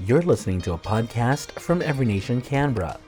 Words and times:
You're 0.00 0.22
listening 0.22 0.60
to 0.62 0.72
a 0.72 0.78
podcast 0.78 1.52
from 1.52 1.80
Every 1.80 2.04
Nation 2.04 2.40
Canberra. 2.40 2.98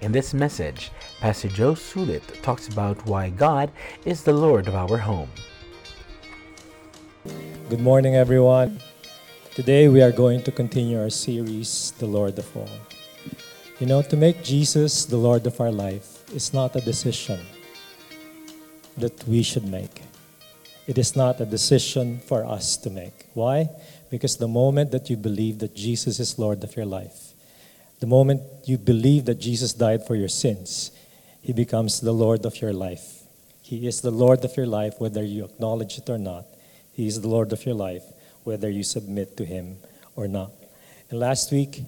In 0.00 0.10
this 0.10 0.32
message, 0.32 0.90
Pastor 1.20 1.48
Joe 1.48 1.74
Sulit 1.74 2.40
talks 2.40 2.66
about 2.66 3.04
why 3.04 3.28
God 3.28 3.70
is 4.06 4.22
the 4.22 4.32
Lord 4.32 4.66
of 4.66 4.74
our 4.74 4.96
home. 4.96 5.28
Good 7.68 7.80
morning, 7.80 8.16
everyone. 8.16 8.80
Today 9.54 9.88
we 9.88 10.00
are 10.00 10.10
going 10.10 10.42
to 10.44 10.50
continue 10.50 10.98
our 10.98 11.10
series, 11.10 11.92
The 11.98 12.06
Lord 12.06 12.38
of 12.38 12.56
All. 12.56 12.70
You 13.78 13.86
know, 13.86 14.00
to 14.00 14.16
make 14.16 14.42
Jesus 14.42 15.04
the 15.04 15.18
Lord 15.18 15.46
of 15.46 15.60
our 15.60 15.70
life 15.70 16.24
is 16.34 16.54
not 16.54 16.74
a 16.74 16.80
decision 16.80 17.40
that 18.96 19.28
we 19.28 19.42
should 19.42 19.66
make. 19.68 20.00
It 20.86 20.96
is 20.96 21.16
not 21.16 21.40
a 21.40 21.46
decision 21.46 22.18
for 22.20 22.46
us 22.46 22.78
to 22.78 22.88
make. 22.88 23.26
Why? 23.34 23.68
Because 24.14 24.36
the 24.36 24.46
moment 24.46 24.92
that 24.92 25.10
you 25.10 25.16
believe 25.16 25.58
that 25.58 25.74
Jesus 25.74 26.20
is 26.20 26.38
Lord 26.38 26.62
of 26.62 26.76
your 26.76 26.86
life, 26.86 27.32
the 27.98 28.06
moment 28.06 28.42
you 28.64 28.78
believe 28.78 29.24
that 29.24 29.40
Jesus 29.40 29.72
died 29.72 30.06
for 30.06 30.14
your 30.14 30.28
sins, 30.28 30.92
He 31.42 31.52
becomes 31.52 32.00
the 32.00 32.12
Lord 32.12 32.46
of 32.46 32.62
your 32.62 32.72
life. 32.72 33.24
He 33.60 33.88
is 33.88 34.02
the 34.02 34.12
Lord 34.12 34.44
of 34.44 34.56
your 34.56 34.68
life 34.68 34.94
whether 34.98 35.24
you 35.24 35.44
acknowledge 35.44 35.98
it 35.98 36.08
or 36.08 36.16
not. 36.16 36.44
He 36.92 37.08
is 37.08 37.22
the 37.22 37.26
Lord 37.26 37.52
of 37.52 37.66
your 37.66 37.74
life 37.74 38.04
whether 38.44 38.70
you 38.70 38.84
submit 38.84 39.36
to 39.38 39.44
Him 39.44 39.78
or 40.14 40.28
not. 40.28 40.52
And 41.10 41.18
last 41.18 41.50
week, 41.50 41.82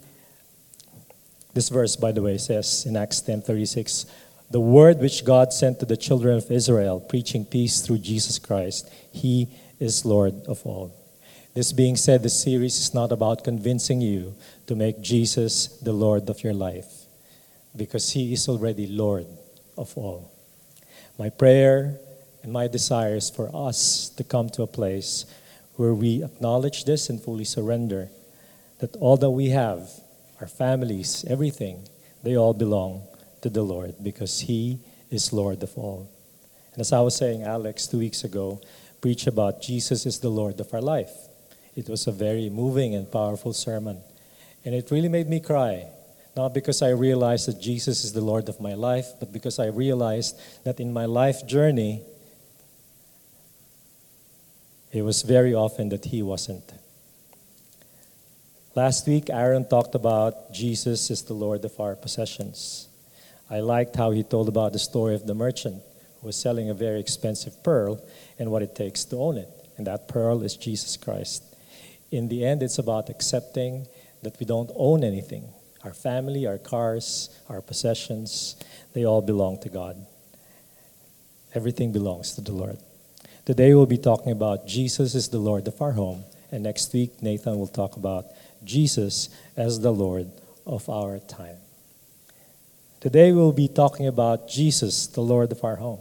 this 1.54 1.68
verse, 1.68 1.94
by 1.94 2.10
the 2.10 2.22
way, 2.22 2.38
says 2.38 2.86
in 2.86 2.96
Acts 2.96 3.20
10:36, 3.20 4.04
"The 4.50 4.58
word 4.58 4.98
which 4.98 5.24
God 5.24 5.52
sent 5.52 5.78
to 5.78 5.86
the 5.86 5.96
children 5.96 6.38
of 6.38 6.50
Israel, 6.50 6.98
preaching 6.98 7.44
peace 7.44 7.82
through 7.82 7.98
Jesus 7.98 8.40
Christ, 8.40 8.90
He 9.12 9.46
is 9.78 10.04
Lord 10.04 10.42
of 10.46 10.66
all." 10.66 10.90
This 11.56 11.72
being 11.72 11.96
said, 11.96 12.22
the 12.22 12.28
series 12.28 12.78
is 12.78 12.92
not 12.92 13.12
about 13.12 13.42
convincing 13.42 14.02
you 14.02 14.34
to 14.66 14.76
make 14.76 15.00
Jesus 15.00 15.68
the 15.80 15.94
Lord 15.94 16.28
of 16.28 16.44
your 16.44 16.52
life, 16.52 17.06
because 17.74 18.10
He 18.10 18.34
is 18.34 18.46
already 18.46 18.86
Lord 18.86 19.26
of 19.78 19.96
all. 19.96 20.30
My 21.18 21.30
prayer 21.30 21.98
and 22.42 22.52
my 22.52 22.68
desire 22.68 23.16
is 23.16 23.30
for 23.30 23.48
us 23.56 24.10
to 24.18 24.22
come 24.22 24.50
to 24.50 24.64
a 24.64 24.66
place 24.66 25.24
where 25.76 25.94
we 25.94 26.22
acknowledge 26.22 26.84
this 26.84 27.08
and 27.08 27.22
fully 27.22 27.46
surrender 27.46 28.10
that 28.80 28.94
all 28.96 29.16
that 29.16 29.30
we 29.30 29.48
have, 29.48 29.88
our 30.42 30.48
families, 30.48 31.24
everything, 31.26 31.88
they 32.22 32.36
all 32.36 32.52
belong 32.52 33.00
to 33.40 33.48
the 33.48 33.62
Lord 33.62 33.94
because 34.02 34.40
He 34.40 34.80
is 35.10 35.32
Lord 35.32 35.62
of 35.62 35.72
all. 35.78 36.10
And 36.74 36.82
as 36.82 36.92
I 36.92 37.00
was 37.00 37.16
saying, 37.16 37.44
Alex, 37.44 37.86
two 37.86 38.00
weeks 38.00 38.24
ago, 38.24 38.60
preached 39.00 39.26
about 39.26 39.62
Jesus 39.62 40.04
is 40.04 40.20
the 40.20 40.28
Lord 40.28 40.60
of 40.60 40.74
our 40.74 40.82
life. 40.82 41.25
It 41.76 41.88
was 41.88 42.06
a 42.06 42.12
very 42.12 42.48
moving 42.48 42.94
and 42.94 43.10
powerful 43.10 43.52
sermon. 43.52 44.00
And 44.64 44.74
it 44.74 44.90
really 44.90 45.08
made 45.08 45.28
me 45.28 45.40
cry. 45.40 45.86
Not 46.34 46.52
because 46.52 46.82
I 46.82 46.90
realized 46.90 47.48
that 47.48 47.60
Jesus 47.60 48.04
is 48.04 48.12
the 48.12 48.20
Lord 48.20 48.48
of 48.48 48.60
my 48.60 48.74
life, 48.74 49.06
but 49.20 49.32
because 49.32 49.58
I 49.58 49.66
realized 49.66 50.38
that 50.64 50.80
in 50.80 50.92
my 50.92 51.04
life 51.04 51.46
journey, 51.46 52.02
it 54.92 55.02
was 55.02 55.22
very 55.22 55.54
often 55.54 55.90
that 55.90 56.06
He 56.06 56.22
wasn't. 56.22 56.72
Last 58.74 59.06
week, 59.06 59.30
Aaron 59.30 59.66
talked 59.66 59.94
about 59.94 60.52
Jesus 60.52 61.10
is 61.10 61.22
the 61.22 61.32
Lord 61.32 61.64
of 61.64 61.80
our 61.80 61.96
possessions. 61.96 62.88
I 63.48 63.60
liked 63.60 63.96
how 63.96 64.10
he 64.10 64.22
told 64.22 64.48
about 64.48 64.74
the 64.74 64.78
story 64.78 65.14
of 65.14 65.26
the 65.26 65.34
merchant 65.34 65.82
who 66.20 66.26
was 66.26 66.36
selling 66.36 66.68
a 66.68 66.74
very 66.74 67.00
expensive 67.00 67.62
pearl 67.62 68.04
and 68.38 68.50
what 68.50 68.60
it 68.60 68.74
takes 68.74 69.04
to 69.06 69.16
own 69.16 69.38
it. 69.38 69.48
And 69.78 69.86
that 69.86 70.08
pearl 70.08 70.42
is 70.42 70.56
Jesus 70.56 70.98
Christ. 70.98 71.55
In 72.10 72.28
the 72.28 72.44
end, 72.44 72.62
it's 72.62 72.78
about 72.78 73.10
accepting 73.10 73.86
that 74.22 74.38
we 74.38 74.46
don't 74.46 74.70
own 74.74 75.04
anything. 75.04 75.48
Our 75.84 75.94
family, 75.94 76.46
our 76.46 76.58
cars, 76.58 77.30
our 77.48 77.60
possessions, 77.60 78.56
they 78.92 79.04
all 79.04 79.22
belong 79.22 79.60
to 79.60 79.68
God. 79.68 80.04
Everything 81.54 81.92
belongs 81.92 82.34
to 82.34 82.40
the 82.40 82.52
Lord. 82.52 82.78
Today 83.44 83.74
we'll 83.74 83.86
be 83.86 83.98
talking 83.98 84.32
about 84.32 84.66
Jesus 84.66 85.14
is 85.14 85.28
the 85.28 85.38
Lord 85.38 85.68
of 85.68 85.80
our 85.80 85.92
home. 85.92 86.24
And 86.50 86.62
next 86.62 86.92
week, 86.92 87.22
Nathan 87.22 87.58
will 87.58 87.66
talk 87.66 87.96
about 87.96 88.26
Jesus 88.64 89.28
as 89.56 89.80
the 89.80 89.92
Lord 89.92 90.30
of 90.66 90.88
our 90.88 91.18
time. 91.18 91.56
Today 93.00 93.32
we'll 93.32 93.52
be 93.52 93.68
talking 93.68 94.06
about 94.06 94.48
Jesus, 94.48 95.06
the 95.06 95.20
Lord 95.20 95.52
of 95.52 95.62
our 95.62 95.76
home. 95.76 96.00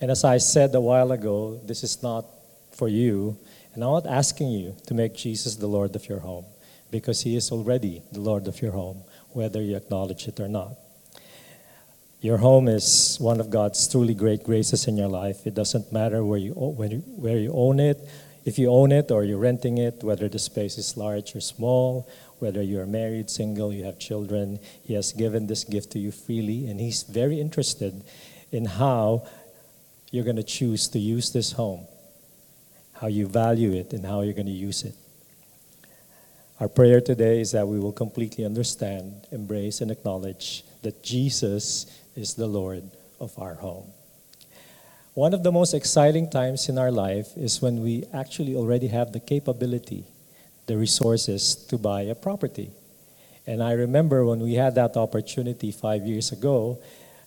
And 0.00 0.10
as 0.10 0.24
I 0.24 0.38
said 0.38 0.74
a 0.74 0.80
while 0.80 1.12
ago, 1.12 1.60
this 1.64 1.82
is 1.82 2.02
not 2.02 2.26
for 2.72 2.88
you, 2.88 3.38
and 3.74 3.84
I'm 3.84 3.92
not 3.92 4.06
asking 4.06 4.50
you 4.50 4.76
to 4.86 4.94
make 4.94 5.14
Jesus 5.14 5.56
the 5.56 5.66
Lord 5.66 5.94
of 5.96 6.08
your 6.08 6.20
home, 6.20 6.44
because 6.90 7.22
He 7.22 7.36
is 7.36 7.52
already 7.52 8.02
the 8.12 8.20
Lord 8.20 8.46
of 8.48 8.60
your 8.60 8.72
home, 8.72 9.04
whether 9.32 9.62
you 9.62 9.76
acknowledge 9.76 10.26
it 10.26 10.40
or 10.40 10.48
not. 10.48 10.72
Your 12.20 12.38
home 12.38 12.68
is 12.68 13.16
one 13.18 13.40
of 13.40 13.48
God's 13.48 13.88
truly 13.88 14.12
great 14.12 14.44
graces 14.44 14.86
in 14.86 14.96
your 14.96 15.08
life. 15.08 15.46
It 15.46 15.54
doesn't 15.54 15.90
matter 15.92 16.22
where 16.24 16.38
you, 16.38 16.52
where 16.52 17.38
you 17.38 17.52
own 17.54 17.80
it, 17.80 17.98
if 18.44 18.58
you 18.58 18.70
own 18.70 18.92
it 18.92 19.10
or 19.10 19.24
you're 19.24 19.38
renting 19.38 19.78
it, 19.78 20.02
whether 20.02 20.28
the 20.28 20.38
space 20.38 20.76
is 20.76 20.96
large 20.96 21.34
or 21.36 21.40
small, 21.40 22.08
whether 22.38 22.62
you're 22.62 22.86
married, 22.86 23.30
single, 23.30 23.72
you 23.72 23.84
have 23.84 23.98
children, 23.98 24.58
He 24.82 24.94
has 24.94 25.12
given 25.12 25.46
this 25.46 25.64
gift 25.64 25.92
to 25.92 25.98
you 25.98 26.10
freely, 26.10 26.66
and 26.66 26.80
He's 26.80 27.04
very 27.04 27.40
interested 27.40 28.02
in 28.50 28.64
how 28.64 29.26
you're 30.10 30.24
going 30.24 30.36
to 30.36 30.42
choose 30.42 30.88
to 30.88 30.98
use 30.98 31.32
this 31.32 31.52
home, 31.52 31.86
how 33.00 33.06
you 33.06 33.26
value 33.26 33.72
it, 33.72 33.94
and 33.94 34.04
how 34.04 34.20
you're 34.20 34.34
going 34.34 34.44
to 34.44 34.52
use 34.52 34.84
it. 34.84 34.94
Our 36.60 36.68
prayer 36.68 37.00
today 37.00 37.40
is 37.40 37.52
that 37.52 37.66
we 37.66 37.80
will 37.80 37.92
completely 37.92 38.44
understand, 38.44 39.26
embrace, 39.32 39.80
and 39.80 39.90
acknowledge 39.90 40.62
that 40.82 41.02
Jesus 41.02 41.86
is 42.14 42.34
the 42.34 42.46
Lord 42.46 42.82
of 43.18 43.38
our 43.38 43.54
home. 43.54 43.86
One 45.14 45.32
of 45.32 45.42
the 45.42 45.50
most 45.50 45.72
exciting 45.72 46.28
times 46.28 46.68
in 46.68 46.76
our 46.76 46.90
life 46.90 47.28
is 47.36 47.62
when 47.62 47.82
we 47.82 48.04
actually 48.12 48.54
already 48.54 48.88
have 48.88 49.12
the 49.12 49.20
capability, 49.20 50.04
the 50.66 50.76
resources 50.76 51.54
to 51.54 51.78
buy 51.78 52.02
a 52.02 52.14
property. 52.14 52.70
And 53.46 53.62
I 53.62 53.72
remember 53.72 54.26
when 54.26 54.40
we 54.40 54.54
had 54.54 54.74
that 54.74 54.98
opportunity 54.98 55.72
five 55.72 56.06
years 56.06 56.32
ago, 56.32 56.78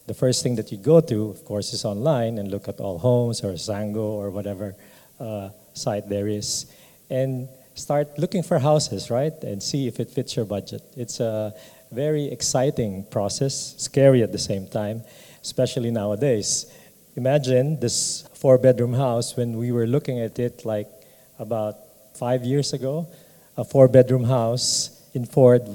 the 0.06 0.14
first 0.14 0.44
thing 0.44 0.56
that 0.58 0.72
you 0.72 0.78
go 0.78 1.02
to, 1.02 1.30
of 1.30 1.44
course, 1.44 1.74
is 1.74 1.84
online 1.84 2.38
and 2.38 2.52
look 2.52 2.68
at 2.68 2.78
Allhomes 2.78 3.44
or 3.44 3.54
Zango 3.54 3.98
or 4.22 4.30
whatever 4.30 4.76
uh, 5.20 5.50
site 5.74 6.10
there 6.10 6.28
is, 6.28 6.66
and 7.10 7.48
start 7.76 8.18
looking 8.18 8.44
for 8.44 8.60
houses, 8.60 9.10
right? 9.10 9.34
And 9.44 9.62
see 9.62 9.88
if 9.88 10.00
it 10.00 10.10
fits 10.10 10.36
your 10.36 10.46
budget. 10.46 10.82
It's 10.96 11.20
a 11.20 11.54
very 11.92 12.26
exciting 12.26 13.06
process, 13.10 13.76
scary 13.78 14.24
at 14.24 14.32
the 14.32 14.38
same 14.38 14.68
time, 14.68 15.04
especially 15.42 15.92
nowadays. 15.92 16.66
Imagine 17.16 17.80
this 17.80 18.28
four 18.34 18.58
bedroom 18.58 18.94
house 18.94 19.38
when 19.38 19.58
we 19.58 19.72
were 19.72 19.86
looking 19.86 20.20
at 20.20 20.40
it 20.40 20.66
like 20.66 20.88
about 21.40 21.76
five 22.16 22.44
years 22.44 22.74
ago. 22.74 23.08
A 23.58 23.64
four 23.64 23.88
bedroom 23.88 24.24
house 24.24 24.90
in 25.14 25.26
Forde 25.26 25.68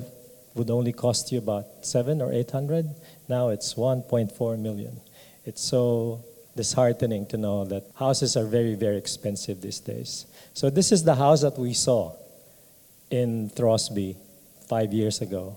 would 0.54 0.70
only 0.70 0.92
cost 0.92 1.30
you 1.30 1.38
about 1.38 1.66
seven 1.82 2.20
or 2.20 2.32
eight 2.32 2.50
hundred. 2.50 2.86
Now 3.28 3.50
it's 3.50 3.74
1.4 3.74 4.58
million. 4.58 5.00
It's 5.44 5.62
so 5.62 6.24
disheartening 6.58 7.24
to 7.24 7.36
know 7.36 7.64
that 7.64 7.84
houses 7.94 8.36
are 8.36 8.44
very, 8.44 8.74
very 8.74 8.96
expensive 8.96 9.60
these 9.60 9.78
days. 9.78 10.26
So, 10.54 10.70
this 10.70 10.90
is 10.90 11.04
the 11.04 11.14
house 11.14 11.42
that 11.42 11.56
we 11.56 11.72
saw 11.72 12.14
in 13.12 13.50
Throsby 13.50 14.16
five 14.68 14.92
years 14.92 15.20
ago. 15.20 15.56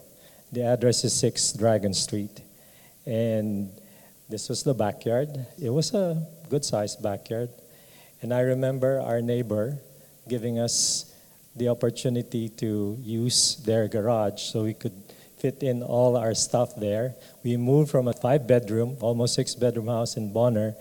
The 0.52 0.62
address 0.62 1.04
is 1.04 1.14
6 1.14 1.54
Dragon 1.54 1.96
Street. 1.96 2.42
And 3.08 3.72
this 4.30 4.48
was 4.48 4.62
the 4.62 4.76
backyard. 4.76 5.48
It 5.60 5.72
was 5.72 5.92
a 5.96 6.22
good 6.52 6.64
sized 6.64 7.02
backyard. 7.02 7.50
And 8.22 8.32
I 8.32 8.42
remember 8.42 9.02
our 9.02 9.22
neighbor 9.22 9.80
giving 10.30 10.60
us 10.60 11.12
the 11.56 11.70
opportunity 11.70 12.48
to 12.62 12.96
use 13.02 13.56
their 13.66 13.88
garage 13.88 14.40
so 14.54 14.64
we 14.64 14.76
could 14.76 14.94
fit 15.42 15.64
in 15.64 15.82
all 15.82 16.16
our 16.16 16.34
stuff 16.36 16.76
there. 16.76 17.16
We 17.44 17.58
moved 17.58 17.90
from 17.90 18.08
a 18.08 18.14
five 18.14 18.46
bedroom, 18.46 18.98
almost 19.02 19.34
six 19.34 19.56
bedroom 19.56 19.88
house 19.88 20.16
in 20.16 20.32
Bonner, 20.32 20.76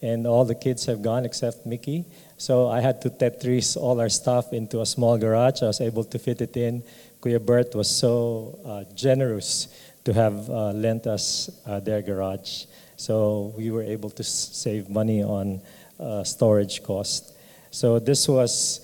and 0.00 0.26
all 0.26 0.44
the 0.44 0.54
kids 0.54 0.86
have 0.86 1.02
gone 1.02 1.24
except 1.24 1.66
Mickey. 1.66 2.04
So 2.38 2.68
I 2.68 2.80
had 2.80 3.00
to 3.02 3.10
Tetris 3.10 3.76
all 3.76 4.00
our 4.00 4.08
stuff 4.08 4.52
into 4.52 4.80
a 4.80 4.86
small 4.86 5.18
garage. 5.18 5.62
I 5.62 5.66
was 5.66 5.80
able 5.80 6.04
to 6.04 6.18
fit 6.18 6.40
it 6.40 6.56
in. 6.56 6.82
Kuya 7.20 7.44
Bert 7.44 7.74
was 7.74 7.88
so 7.90 8.58
uh, 8.64 8.84
generous 8.94 9.68
to 10.04 10.12
have 10.12 10.48
uh, 10.48 10.70
lent 10.72 11.06
us 11.06 11.50
uh, 11.66 11.80
their 11.80 12.00
garage. 12.02 12.64
So 12.96 13.52
we 13.56 13.70
were 13.70 13.82
able 13.82 14.10
to 14.10 14.22
s- 14.22 14.50
save 14.52 14.88
money 14.88 15.22
on 15.22 15.60
uh, 15.98 16.24
storage 16.24 16.82
cost. 16.82 17.32
So 17.70 17.98
this 17.98 18.28
was 18.28 18.80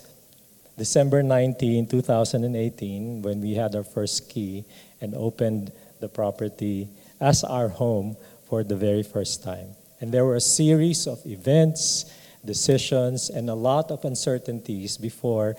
December 0.76 1.22
19, 1.22 1.86
2018, 1.86 3.22
when 3.22 3.40
we 3.40 3.54
had 3.54 3.74
our 3.76 3.84
first 3.84 4.28
key 4.28 4.64
and 5.02 5.14
opened 5.14 5.72
the 6.00 6.08
property 6.08 6.88
as 7.20 7.44
our 7.44 7.68
home 7.68 8.16
for 8.48 8.64
the 8.64 8.76
very 8.76 9.02
first 9.02 9.42
time. 9.42 9.76
And 10.00 10.12
there 10.12 10.24
were 10.24 10.36
a 10.36 10.40
series 10.40 11.06
of 11.06 11.20
events, 11.26 12.06
decisions, 12.44 13.28
and 13.28 13.50
a 13.50 13.54
lot 13.54 13.90
of 13.90 14.04
uncertainties 14.04 14.96
before 14.96 15.56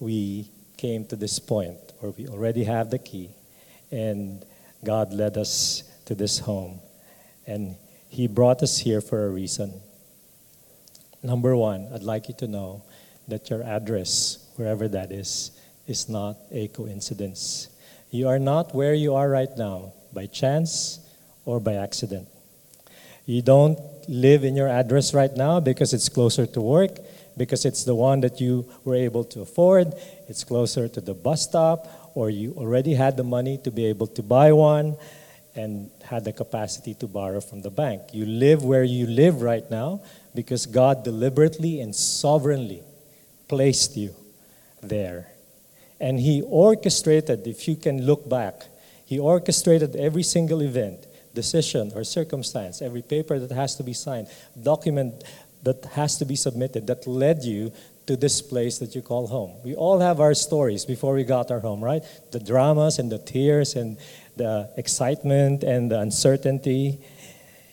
we 0.00 0.50
came 0.76 1.04
to 1.06 1.16
this 1.16 1.38
point 1.38 1.78
where 2.00 2.12
we 2.12 2.28
already 2.28 2.64
have 2.64 2.90
the 2.90 2.98
key, 2.98 3.30
and 3.90 4.44
God 4.84 5.12
led 5.12 5.36
us 5.36 5.82
to 6.06 6.14
this 6.14 6.38
home. 6.38 6.80
And 7.46 7.76
He 8.08 8.26
brought 8.26 8.62
us 8.62 8.78
here 8.78 9.00
for 9.00 9.26
a 9.26 9.30
reason. 9.30 9.72
Number 11.22 11.56
one, 11.56 11.88
I'd 11.92 12.02
like 12.02 12.28
you 12.28 12.34
to 12.38 12.46
know 12.46 12.82
that 13.26 13.50
your 13.50 13.62
address, 13.62 14.38
wherever 14.56 14.86
that 14.88 15.10
is, 15.10 15.50
is 15.86 16.08
not 16.08 16.36
a 16.52 16.68
coincidence. 16.68 17.68
You 18.10 18.28
are 18.28 18.38
not 18.38 18.74
where 18.74 18.94
you 18.94 19.14
are 19.14 19.28
right 19.28 19.54
now 19.56 19.92
by 20.12 20.26
chance 20.26 21.00
or 21.44 21.60
by 21.60 21.74
accident. 21.74 22.28
You 23.26 23.42
don't 23.42 23.78
live 24.08 24.44
in 24.44 24.56
your 24.56 24.68
address 24.68 25.12
right 25.12 25.34
now 25.36 25.60
because 25.60 25.92
it's 25.92 26.08
closer 26.08 26.46
to 26.46 26.60
work, 26.60 26.98
because 27.36 27.66
it's 27.66 27.84
the 27.84 27.94
one 27.94 28.20
that 28.20 28.40
you 28.40 28.66
were 28.84 28.94
able 28.94 29.24
to 29.24 29.42
afford, 29.42 29.92
it's 30.28 30.44
closer 30.44 30.88
to 30.88 31.00
the 31.00 31.12
bus 31.12 31.42
stop, 31.42 31.86
or 32.14 32.30
you 32.30 32.54
already 32.56 32.94
had 32.94 33.16
the 33.16 33.24
money 33.24 33.58
to 33.64 33.70
be 33.70 33.84
able 33.84 34.06
to 34.06 34.22
buy 34.22 34.52
one 34.52 34.96
and 35.54 35.90
had 36.02 36.24
the 36.24 36.32
capacity 36.32 36.94
to 36.94 37.06
borrow 37.06 37.40
from 37.40 37.60
the 37.60 37.70
bank. 37.70 38.14
You 38.14 38.24
live 38.24 38.64
where 38.64 38.84
you 38.84 39.06
live 39.06 39.42
right 39.42 39.68
now 39.70 40.00
because 40.34 40.66
God 40.66 41.04
deliberately 41.04 41.80
and 41.80 41.94
sovereignly 41.94 42.82
placed 43.46 43.96
you 43.96 44.14
there. 44.82 45.26
And 46.00 46.20
He 46.20 46.42
orchestrated, 46.42 47.46
if 47.46 47.66
you 47.68 47.76
can 47.76 48.02
look 48.02 48.28
back, 48.28 48.66
He 49.04 49.18
orchestrated 49.18 49.96
every 49.96 50.22
single 50.22 50.62
event, 50.62 51.06
decision, 51.34 51.92
or 51.94 52.04
circumstance, 52.04 52.82
every 52.82 53.02
paper 53.02 53.38
that 53.38 53.54
has 53.54 53.74
to 53.76 53.82
be 53.82 53.92
signed, 53.92 54.28
document 54.62 55.24
that 55.62 55.84
has 55.92 56.16
to 56.18 56.24
be 56.24 56.36
submitted 56.36 56.86
that 56.86 57.06
led 57.06 57.42
you 57.42 57.72
to 58.06 58.16
this 58.16 58.40
place 58.40 58.78
that 58.78 58.94
you 58.94 59.02
call 59.02 59.26
home. 59.26 59.52
We 59.62 59.74
all 59.74 60.00
have 60.00 60.18
our 60.18 60.32
stories 60.32 60.86
before 60.86 61.14
we 61.14 61.24
got 61.24 61.50
our 61.50 61.60
home, 61.60 61.84
right? 61.84 62.02
The 62.30 62.40
dramas 62.40 62.98
and 62.98 63.12
the 63.12 63.18
tears 63.18 63.76
and 63.76 63.98
the 64.36 64.70
excitement 64.78 65.62
and 65.62 65.90
the 65.90 66.00
uncertainty. 66.00 67.00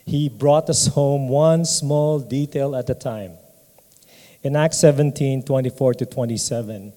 He 0.06 0.28
brought 0.28 0.70
us 0.70 0.88
home 0.88 1.30
one 1.30 1.64
small 1.64 2.20
detail 2.20 2.76
at 2.76 2.90
a 2.90 2.96
time. 2.96 3.34
In 4.44 4.56
Acts 4.58 4.78
17 4.80 5.44
24 5.44 5.94
to 5.96 6.06
27, 6.06 6.94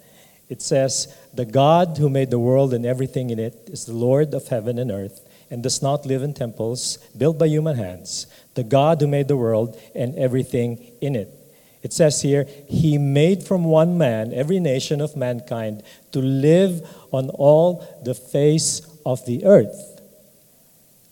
it 0.49 0.63
says, 0.63 1.15
The 1.35 1.45
God 1.45 1.99
who 1.99 2.09
made 2.09 2.31
the 2.31 2.39
world 2.39 2.73
and 2.73 2.87
everything 2.87 3.31
in 3.31 3.39
it 3.39 3.69
is 3.71 3.85
the 3.85 3.93
Lord 3.93 4.33
of 4.35 4.49
heaven 4.49 4.79
and 4.79 4.91
earth 4.91 5.21
and 5.51 5.63
does 5.63 5.83
not 5.83 6.07
live 6.07 6.23
in 6.23 6.35
temples 6.35 6.99
built 7.17 7.39
by 7.39 7.47
human 7.47 7.77
hands. 7.77 8.27
The 8.55 8.65
God 8.65 9.01
who 9.01 9.07
made 9.07 9.29
the 9.29 9.37
world 9.37 9.79
and 9.95 10.15
everything 10.17 10.85
in 11.01 11.17
it. 11.17 11.35
It 11.83 11.93
says 11.93 12.23
here, 12.23 12.47
He 12.69 12.99
made 12.99 13.45
from 13.45 13.65
one 13.65 13.97
man 13.97 14.33
every 14.33 14.59
nation 14.59 15.01
of 15.01 15.17
mankind 15.17 15.83
to 16.13 16.19
live 16.19 16.87
on 17.13 17.31
all 17.31 17.87
the 18.05 18.15
face 18.15 18.83
of 19.07 19.25
the 19.27 19.45
earth, 19.45 20.01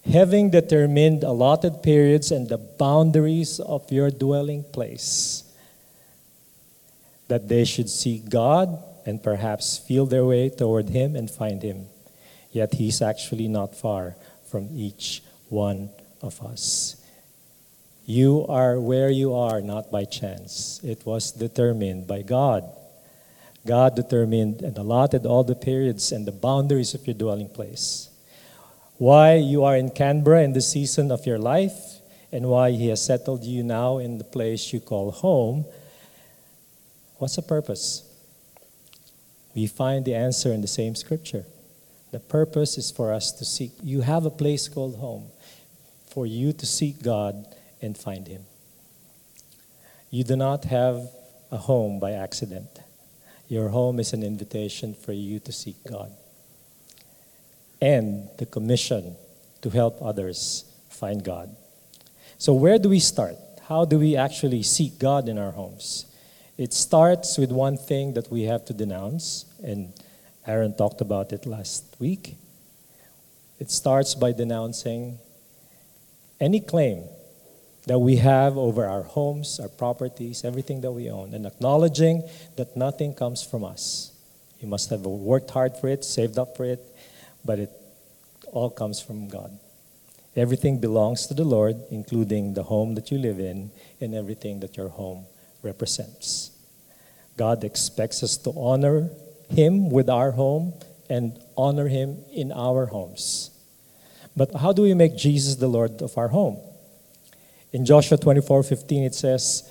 having 0.04 0.50
determined 0.50 1.22
allotted 1.22 1.82
periods 1.82 2.32
and 2.32 2.48
the 2.48 2.58
boundaries 2.58 3.60
of 3.60 3.90
your 3.92 4.10
dwelling 4.10 4.64
place, 4.64 5.44
that 7.28 7.48
they 7.48 7.64
should 7.64 7.88
seek 7.88 8.28
God 8.28 8.82
and 9.06 9.22
perhaps 9.22 9.78
feel 9.78 10.04
their 10.04 10.24
way 10.24 10.50
toward 10.50 10.90
Him 10.90 11.16
and 11.16 11.30
find 11.30 11.62
Him. 11.62 11.86
Yet 12.50 12.74
He's 12.74 13.00
actually 13.00 13.48
not 13.48 13.74
far 13.74 14.16
from 14.50 14.68
each 14.72 15.22
one 15.48 15.90
of 16.20 16.42
us. 16.42 16.96
You 18.04 18.46
are 18.48 18.78
where 18.78 19.10
you 19.10 19.34
are 19.34 19.60
not 19.60 19.90
by 19.90 20.04
chance. 20.04 20.80
It 20.84 21.06
was 21.06 21.32
determined 21.32 22.06
by 22.06 22.22
God. 22.22 22.64
God 23.66 23.96
determined 23.96 24.62
and 24.62 24.76
allotted 24.78 25.26
all 25.26 25.42
the 25.42 25.56
periods 25.56 26.12
and 26.12 26.26
the 26.26 26.32
boundaries 26.32 26.94
of 26.94 27.06
your 27.06 27.14
dwelling 27.14 27.48
place. 27.48 28.08
Why 28.98 29.34
you 29.34 29.64
are 29.64 29.76
in 29.76 29.90
Canberra 29.90 30.42
in 30.42 30.52
the 30.52 30.62
season 30.62 31.10
of 31.10 31.26
your 31.26 31.38
life, 31.38 32.00
and 32.30 32.46
why 32.46 32.70
He 32.70 32.88
has 32.88 33.04
settled 33.04 33.44
you 33.44 33.62
now 33.62 33.98
in 33.98 34.18
the 34.18 34.24
place 34.24 34.72
you 34.72 34.80
call 34.80 35.10
home. 35.10 35.64
What's 37.18 37.36
the 37.36 37.42
purpose? 37.42 38.05
We 39.56 39.66
find 39.66 40.04
the 40.04 40.14
answer 40.14 40.52
in 40.52 40.60
the 40.60 40.68
same 40.68 40.94
scripture. 40.94 41.46
The 42.12 42.20
purpose 42.20 42.76
is 42.76 42.90
for 42.90 43.10
us 43.10 43.32
to 43.32 43.44
seek. 43.46 43.72
You 43.82 44.02
have 44.02 44.26
a 44.26 44.30
place 44.30 44.68
called 44.68 44.96
home 44.96 45.30
for 46.12 46.26
you 46.26 46.52
to 46.52 46.66
seek 46.66 47.02
God 47.02 47.46
and 47.80 47.96
find 47.96 48.28
Him. 48.28 48.44
You 50.10 50.24
do 50.24 50.36
not 50.36 50.66
have 50.66 51.08
a 51.50 51.56
home 51.56 51.98
by 51.98 52.12
accident. 52.12 52.68
Your 53.48 53.70
home 53.70 53.98
is 53.98 54.12
an 54.12 54.22
invitation 54.22 54.92
for 54.92 55.12
you 55.14 55.40
to 55.40 55.52
seek 55.52 55.76
God 55.88 56.12
and 57.80 58.28
the 58.38 58.46
commission 58.46 59.16
to 59.62 59.70
help 59.70 60.02
others 60.02 60.64
find 60.90 61.24
God. 61.24 61.56
So, 62.36 62.52
where 62.52 62.78
do 62.78 62.90
we 62.90 63.00
start? 63.00 63.36
How 63.68 63.86
do 63.86 63.98
we 63.98 64.16
actually 64.16 64.62
seek 64.62 64.98
God 64.98 65.28
in 65.28 65.38
our 65.38 65.52
homes? 65.52 66.04
It 66.58 66.72
starts 66.72 67.36
with 67.36 67.52
one 67.52 67.76
thing 67.76 68.14
that 68.14 68.30
we 68.30 68.44
have 68.44 68.64
to 68.66 68.72
denounce, 68.72 69.44
and 69.62 69.92
Aaron 70.46 70.74
talked 70.74 71.02
about 71.02 71.32
it 71.32 71.44
last 71.44 71.96
week. 71.98 72.36
It 73.58 73.70
starts 73.70 74.14
by 74.14 74.32
denouncing 74.32 75.18
any 76.40 76.60
claim 76.60 77.04
that 77.86 77.98
we 77.98 78.16
have 78.16 78.56
over 78.56 78.86
our 78.86 79.02
homes, 79.02 79.60
our 79.60 79.68
properties, 79.68 80.44
everything 80.44 80.80
that 80.80 80.92
we 80.92 81.10
own, 81.10 81.34
and 81.34 81.46
acknowledging 81.46 82.22
that 82.56 82.74
nothing 82.74 83.12
comes 83.12 83.42
from 83.42 83.62
us. 83.62 84.12
You 84.58 84.68
must 84.68 84.88
have 84.90 85.02
worked 85.02 85.50
hard 85.50 85.76
for 85.76 85.88
it, 85.88 86.04
saved 86.04 86.38
up 86.38 86.56
for 86.56 86.64
it, 86.64 86.80
but 87.44 87.58
it 87.58 87.70
all 88.50 88.70
comes 88.70 88.98
from 88.98 89.28
God. 89.28 89.58
Everything 90.34 90.80
belongs 90.80 91.26
to 91.26 91.34
the 91.34 91.44
Lord, 91.44 91.76
including 91.90 92.54
the 92.54 92.62
home 92.62 92.94
that 92.94 93.10
you 93.10 93.18
live 93.18 93.40
in 93.40 93.70
and 94.00 94.14
everything 94.14 94.60
that 94.60 94.76
your 94.76 94.88
home 94.88 95.26
represents. 95.66 96.52
God 97.36 97.64
expects 97.64 98.22
us 98.22 98.38
to 98.38 98.50
honor 98.56 99.10
Him 99.50 99.90
with 99.90 100.08
our 100.08 100.30
home 100.30 100.72
and 101.10 101.38
honor 101.56 101.88
Him 101.88 102.24
in 102.32 102.52
our 102.52 102.86
homes. 102.86 103.50
But 104.36 104.54
how 104.54 104.72
do 104.72 104.82
we 104.82 104.94
make 104.94 105.16
Jesus 105.16 105.56
the 105.56 105.68
Lord 105.68 106.00
of 106.00 106.16
our 106.16 106.28
home? 106.28 106.58
In 107.72 107.84
Joshua 107.84 108.16
24 108.16 108.62
15, 108.62 109.04
it 109.04 109.14
says, 109.14 109.70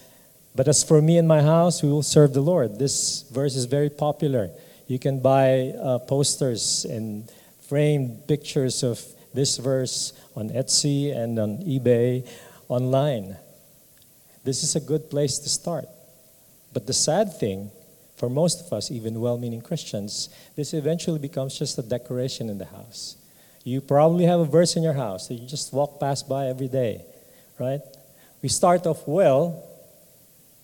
But 0.55 0.67
as 0.67 0.83
for 0.83 1.01
me 1.01 1.17
and 1.17 1.27
my 1.27 1.41
house, 1.41 1.81
we 1.81 1.89
will 1.89 2.03
serve 2.03 2.33
the 2.33 2.41
Lord. 2.41 2.77
This 2.77 3.23
verse 3.31 3.55
is 3.55 3.65
very 3.65 3.89
popular. 3.89 4.51
You 4.87 4.99
can 4.99 5.19
buy 5.19 5.73
uh, 5.81 5.99
posters 5.99 6.85
and 6.85 7.29
framed 7.67 8.27
pictures 8.27 8.83
of 8.83 9.01
this 9.33 9.57
verse 9.57 10.13
on 10.35 10.49
Etsy 10.49 11.15
and 11.15 11.39
on 11.39 11.57
eBay 11.65 12.27
online. 12.69 13.37
This 14.43 14.63
is 14.63 14.75
a 14.75 14.79
good 14.79 15.09
place 15.09 15.39
to 15.39 15.49
start. 15.49 15.85
But 16.75 16.85
the 16.85 16.93
sad 16.93 17.35
thing, 17.39 17.71
for 18.15 18.29
most 18.29 18.67
of 18.67 18.71
us, 18.71 18.91
even 18.91 19.19
well 19.19 19.39
meaning 19.39 19.61
Christians, 19.61 20.29
this 20.55 20.75
eventually 20.75 21.17
becomes 21.17 21.57
just 21.57 21.79
a 21.79 21.81
decoration 21.81 22.51
in 22.51 22.59
the 22.59 22.65
house. 22.65 23.17
You 23.63 23.81
probably 23.81 24.25
have 24.25 24.39
a 24.39 24.45
verse 24.45 24.75
in 24.75 24.83
your 24.83 24.93
house 24.93 25.27
that 25.29 25.33
you 25.33 25.47
just 25.47 25.73
walk 25.73 25.99
past 25.99 26.29
by 26.29 26.45
every 26.45 26.67
day 26.67 27.03
right? 27.59 27.81
We 28.41 28.49
start 28.49 28.85
off 28.85 29.07
well, 29.07 29.63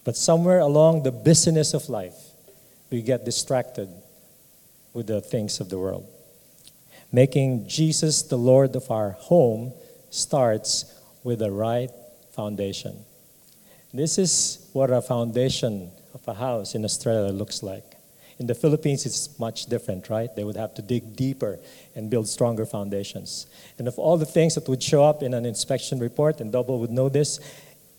but 0.04 0.16
somewhere 0.16 0.60
along 0.60 1.04
the 1.04 1.12
busyness 1.12 1.74
of 1.74 1.90
life, 1.90 2.16
we 2.90 3.02
get 3.02 3.26
distracted 3.26 3.90
with 4.94 5.08
the 5.08 5.22
things 5.22 5.60
of 5.60 5.70
the 5.70 5.78
world. 5.78 6.08
Making 7.12 7.68
Jesus 7.68 8.24
the 8.24 8.38
Lord 8.38 8.76
of 8.76 8.90
our 8.92 9.12
home 9.12 9.74
starts 10.10 11.00
with 11.24 11.40
the 11.40 11.52
right 11.52 11.90
foundation. 12.36 13.06
This 13.94 14.18
is 14.18 14.70
what 14.74 14.90
a 14.90 15.02
foundation 15.02 15.92
of 16.22 16.28
a 16.36 16.40
house 16.40 16.76
in 16.76 16.86
Australia 16.86 17.32
looks 17.32 17.64
like. 17.64 17.96
In 18.40 18.48
the 18.48 18.56
Philippines, 18.56 19.06
it's 19.06 19.40
much 19.40 19.68
different, 19.68 20.10
right? 20.10 20.36
They 20.36 20.44
would 20.44 20.56
have 20.56 20.74
to 20.76 20.82
dig 20.82 21.16
deeper 21.16 21.60
and 21.96 22.10
build 22.10 22.28
stronger 22.28 22.66
foundations. 22.66 23.46
And 23.78 23.88
of 23.88 24.00
all 24.00 24.18
the 24.18 24.26
things 24.26 24.56
that 24.56 24.68
would 24.68 24.82
show 24.82 25.04
up 25.04 25.22
in 25.22 25.34
an 25.34 25.46
inspection 25.46 26.00
report, 26.00 26.42
and 26.42 26.52
Double 26.52 26.80
would 26.80 26.90
know 26.90 27.10
this, 27.10 27.40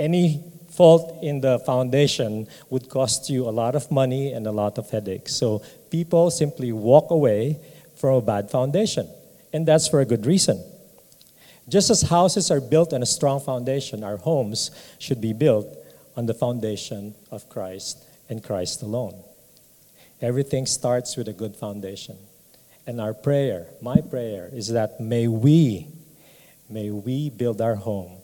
any 0.00 0.42
fault 0.70 1.22
in 1.22 1.40
the 1.40 1.58
foundation 1.60 2.48
would 2.70 2.88
cost 2.88 3.30
you 3.30 3.48
a 3.48 3.50
lot 3.50 3.76
of 3.76 3.90
money 3.90 4.32
and 4.32 4.46
a 4.46 4.52
lot 4.52 4.78
of 4.78 4.90
headaches. 4.90 5.34
So 5.34 5.62
people 5.90 6.30
simply 6.30 6.72
walk 6.72 7.10
away 7.10 7.58
from 7.96 8.14
a 8.14 8.22
bad 8.22 8.50
foundation. 8.50 9.08
And 9.52 9.66
that's 9.66 9.86
for 9.86 10.00
a 10.00 10.04
good 10.04 10.26
reason. 10.26 10.64
Just 11.68 11.90
as 11.90 12.02
houses 12.02 12.50
are 12.50 12.60
built 12.60 12.92
on 12.92 13.02
a 13.02 13.06
strong 13.06 13.38
foundation, 13.38 14.02
our 14.02 14.16
homes 14.16 14.70
should 14.98 15.20
be 15.20 15.32
built 15.32 15.68
on 16.16 16.26
the 16.26 16.34
foundation 16.34 17.14
of 17.30 17.48
Christ 17.48 18.04
and 18.28 18.42
Christ 18.42 18.82
alone. 18.82 19.22
Everything 20.20 20.66
starts 20.66 21.16
with 21.16 21.28
a 21.28 21.32
good 21.32 21.56
foundation. 21.56 22.16
And 22.86 23.00
our 23.00 23.14
prayer, 23.14 23.66
my 23.80 24.00
prayer, 24.00 24.48
is 24.52 24.68
that 24.68 25.00
may 25.00 25.28
we, 25.28 25.88
may 26.68 26.90
we 26.90 27.30
build 27.30 27.60
our 27.60 27.76
home 27.76 28.18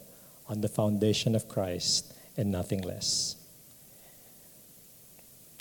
on 0.47 0.61
the 0.61 0.67
foundation 0.67 1.35
of 1.35 1.47
Christ 1.47 2.13
and 2.35 2.51
nothing 2.51 2.81
less. 2.81 3.35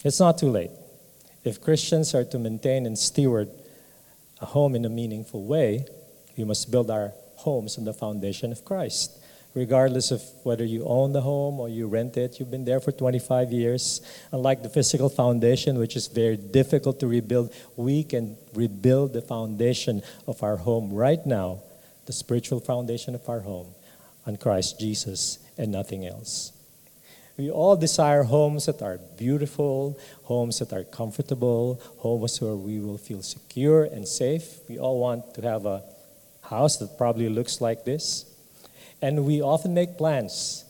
It's 0.04 0.20
not 0.20 0.38
too 0.38 0.50
late. 0.50 0.70
If 1.44 1.60
Christians 1.60 2.14
are 2.14 2.24
to 2.24 2.38
maintain 2.38 2.86
and 2.86 2.98
steward 2.98 3.50
a 4.40 4.46
home 4.46 4.74
in 4.74 4.84
a 4.84 4.88
meaningful 4.88 5.44
way, 5.44 5.86
we 6.36 6.44
must 6.44 6.70
build 6.70 6.90
our 6.90 7.12
homes 7.36 7.78
on 7.78 7.84
the 7.84 7.92
foundation 7.92 8.52
of 8.52 8.64
Christ. 8.64 9.17
Regardless 9.58 10.12
of 10.12 10.22
whether 10.44 10.64
you 10.64 10.84
own 10.84 11.12
the 11.12 11.20
home 11.20 11.58
or 11.58 11.68
you 11.68 11.88
rent 11.88 12.16
it, 12.16 12.38
you've 12.38 12.50
been 12.50 12.64
there 12.64 12.78
for 12.78 12.92
25 12.92 13.50
years. 13.50 14.00
Unlike 14.30 14.62
the 14.62 14.68
physical 14.68 15.08
foundation, 15.08 15.80
which 15.80 15.96
is 15.96 16.06
very 16.06 16.36
difficult 16.36 17.00
to 17.00 17.08
rebuild, 17.08 17.52
we 17.74 18.04
can 18.04 18.36
rebuild 18.54 19.14
the 19.14 19.20
foundation 19.20 20.00
of 20.28 20.44
our 20.44 20.58
home 20.58 20.92
right 20.92 21.26
now, 21.26 21.58
the 22.06 22.12
spiritual 22.12 22.60
foundation 22.60 23.16
of 23.16 23.28
our 23.28 23.40
home, 23.40 23.66
on 24.28 24.36
Christ 24.36 24.78
Jesus 24.78 25.40
and 25.58 25.72
nothing 25.72 26.06
else. 26.06 26.52
We 27.36 27.50
all 27.50 27.74
desire 27.74 28.22
homes 28.22 28.66
that 28.66 28.80
are 28.80 29.00
beautiful, 29.16 29.98
homes 30.22 30.60
that 30.60 30.72
are 30.72 30.84
comfortable, 30.84 31.82
homes 31.98 32.40
where 32.40 32.54
we 32.54 32.78
will 32.78 32.98
feel 32.98 33.22
secure 33.22 33.82
and 33.82 34.06
safe. 34.06 34.60
We 34.68 34.78
all 34.78 35.00
want 35.00 35.34
to 35.34 35.42
have 35.42 35.66
a 35.66 35.82
house 36.42 36.76
that 36.76 36.96
probably 36.96 37.28
looks 37.28 37.60
like 37.60 37.84
this. 37.84 38.24
And 39.00 39.24
we 39.24 39.40
often 39.40 39.74
make 39.74 39.96
plans, 39.96 40.64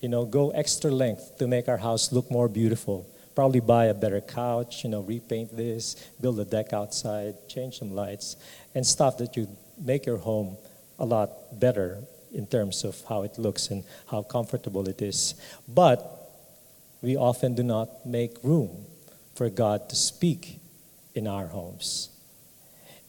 you 0.00 0.08
know, 0.08 0.24
go 0.24 0.50
extra 0.50 0.90
length 0.90 1.38
to 1.38 1.46
make 1.46 1.68
our 1.68 1.78
house 1.78 2.12
look 2.12 2.30
more 2.30 2.48
beautiful. 2.48 3.06
Probably 3.34 3.60
buy 3.60 3.86
a 3.86 3.94
better 3.94 4.20
couch, 4.20 4.84
you 4.84 4.90
know, 4.90 5.00
repaint 5.00 5.56
this, 5.56 5.94
build 6.20 6.38
a 6.38 6.44
deck 6.44 6.72
outside, 6.72 7.34
change 7.48 7.78
some 7.78 7.94
lights, 7.94 8.36
and 8.74 8.86
stuff 8.86 9.18
that 9.18 9.36
you 9.36 9.48
make 9.78 10.06
your 10.06 10.18
home 10.18 10.56
a 10.98 11.04
lot 11.04 11.58
better 11.58 11.98
in 12.32 12.46
terms 12.46 12.84
of 12.84 13.00
how 13.08 13.22
it 13.22 13.38
looks 13.38 13.68
and 13.68 13.82
how 14.06 14.22
comfortable 14.22 14.88
it 14.88 15.00
is. 15.00 15.34
But 15.66 15.98
we 17.00 17.16
often 17.16 17.54
do 17.54 17.62
not 17.62 18.06
make 18.06 18.36
room 18.42 18.86
for 19.34 19.50
God 19.50 19.88
to 19.88 19.96
speak 19.96 20.58
in 21.14 21.26
our 21.26 21.46
homes. 21.46 22.10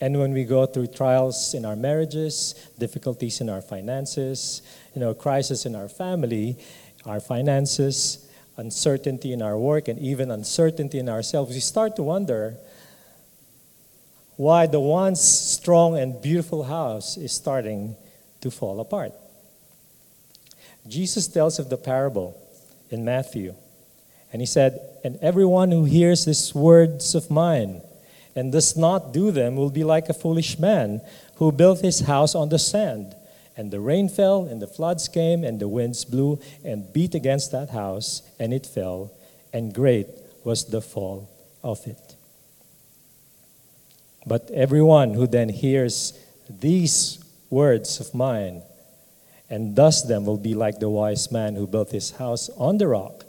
And 0.01 0.19
when 0.19 0.33
we 0.33 0.43
go 0.43 0.65
through 0.65 0.87
trials 0.87 1.53
in 1.53 1.65
our 1.65 1.75
marriages, 1.75 2.53
difficulties 2.77 3.39
in 3.39 3.49
our 3.49 3.61
finances, 3.61 4.61
you 4.93 4.99
know, 4.99 5.13
crisis 5.13 5.65
in 5.65 5.75
our 5.75 5.87
family, 5.87 6.57
our 7.05 7.19
finances, 7.19 8.29
uncertainty 8.57 9.31
in 9.31 9.41
our 9.41 9.57
work, 9.57 9.87
and 9.87 9.99
even 9.99 10.31
uncertainty 10.31 10.99
in 10.99 11.07
ourselves, 11.07 11.53
we 11.53 11.59
start 11.59 11.95
to 11.95 12.03
wonder 12.03 12.57
why 14.35 14.67
the 14.67 14.79
once 14.79 15.21
strong 15.21 15.97
and 15.97 16.21
beautiful 16.21 16.63
house 16.63 17.15
is 17.15 17.31
starting 17.31 17.95
to 18.41 18.51
fall 18.51 18.79
apart. 18.81 19.13
Jesus 20.87 21.27
tells 21.27 21.57
of 21.57 21.69
the 21.69 21.77
parable 21.77 22.37
in 22.89 23.05
Matthew, 23.05 23.55
and 24.31 24.41
he 24.41 24.45
said, 24.45 24.79
And 25.03 25.17
everyone 25.21 25.71
who 25.71 25.85
hears 25.85 26.25
these 26.25 26.53
words 26.53 27.15
of 27.15 27.31
mine 27.31 27.81
and 28.35 28.51
does 28.51 28.75
not 28.75 29.13
do 29.13 29.31
them 29.31 29.55
will 29.55 29.69
be 29.69 29.83
like 29.83 30.09
a 30.09 30.13
foolish 30.13 30.59
man 30.59 31.01
who 31.35 31.51
built 31.51 31.81
his 31.81 32.01
house 32.01 32.35
on 32.35 32.49
the 32.49 32.59
sand. 32.59 33.15
And 33.57 33.71
the 33.71 33.79
rain 33.79 34.09
fell, 34.09 34.43
and 34.43 34.61
the 34.61 34.67
floods 34.67 35.07
came, 35.07 35.43
and 35.43 35.59
the 35.59 35.69
winds 35.69 36.03
blew 36.03 36.39
and 36.63 36.91
beat 36.91 37.15
against 37.15 37.51
that 37.53 37.69
house, 37.69 38.21
and 38.37 38.53
it 38.53 38.65
fell, 38.65 39.13
and 39.53 39.73
great 39.73 40.07
was 40.43 40.65
the 40.65 40.81
fall 40.81 41.29
of 41.63 41.87
it. 41.87 42.15
But 44.27 44.51
everyone 44.51 45.13
who 45.13 45.27
then 45.27 45.49
hears 45.49 46.19
these 46.49 47.23
words 47.49 47.99
of 47.99 48.13
mine 48.13 48.63
and 49.49 49.75
does 49.75 50.07
them 50.07 50.25
will 50.25 50.37
be 50.37 50.55
like 50.55 50.79
the 50.79 50.89
wise 50.89 51.31
man 51.31 51.55
who 51.55 51.67
built 51.67 51.91
his 51.91 52.11
house 52.11 52.49
on 52.57 52.77
the 52.77 52.87
rock. 52.87 53.25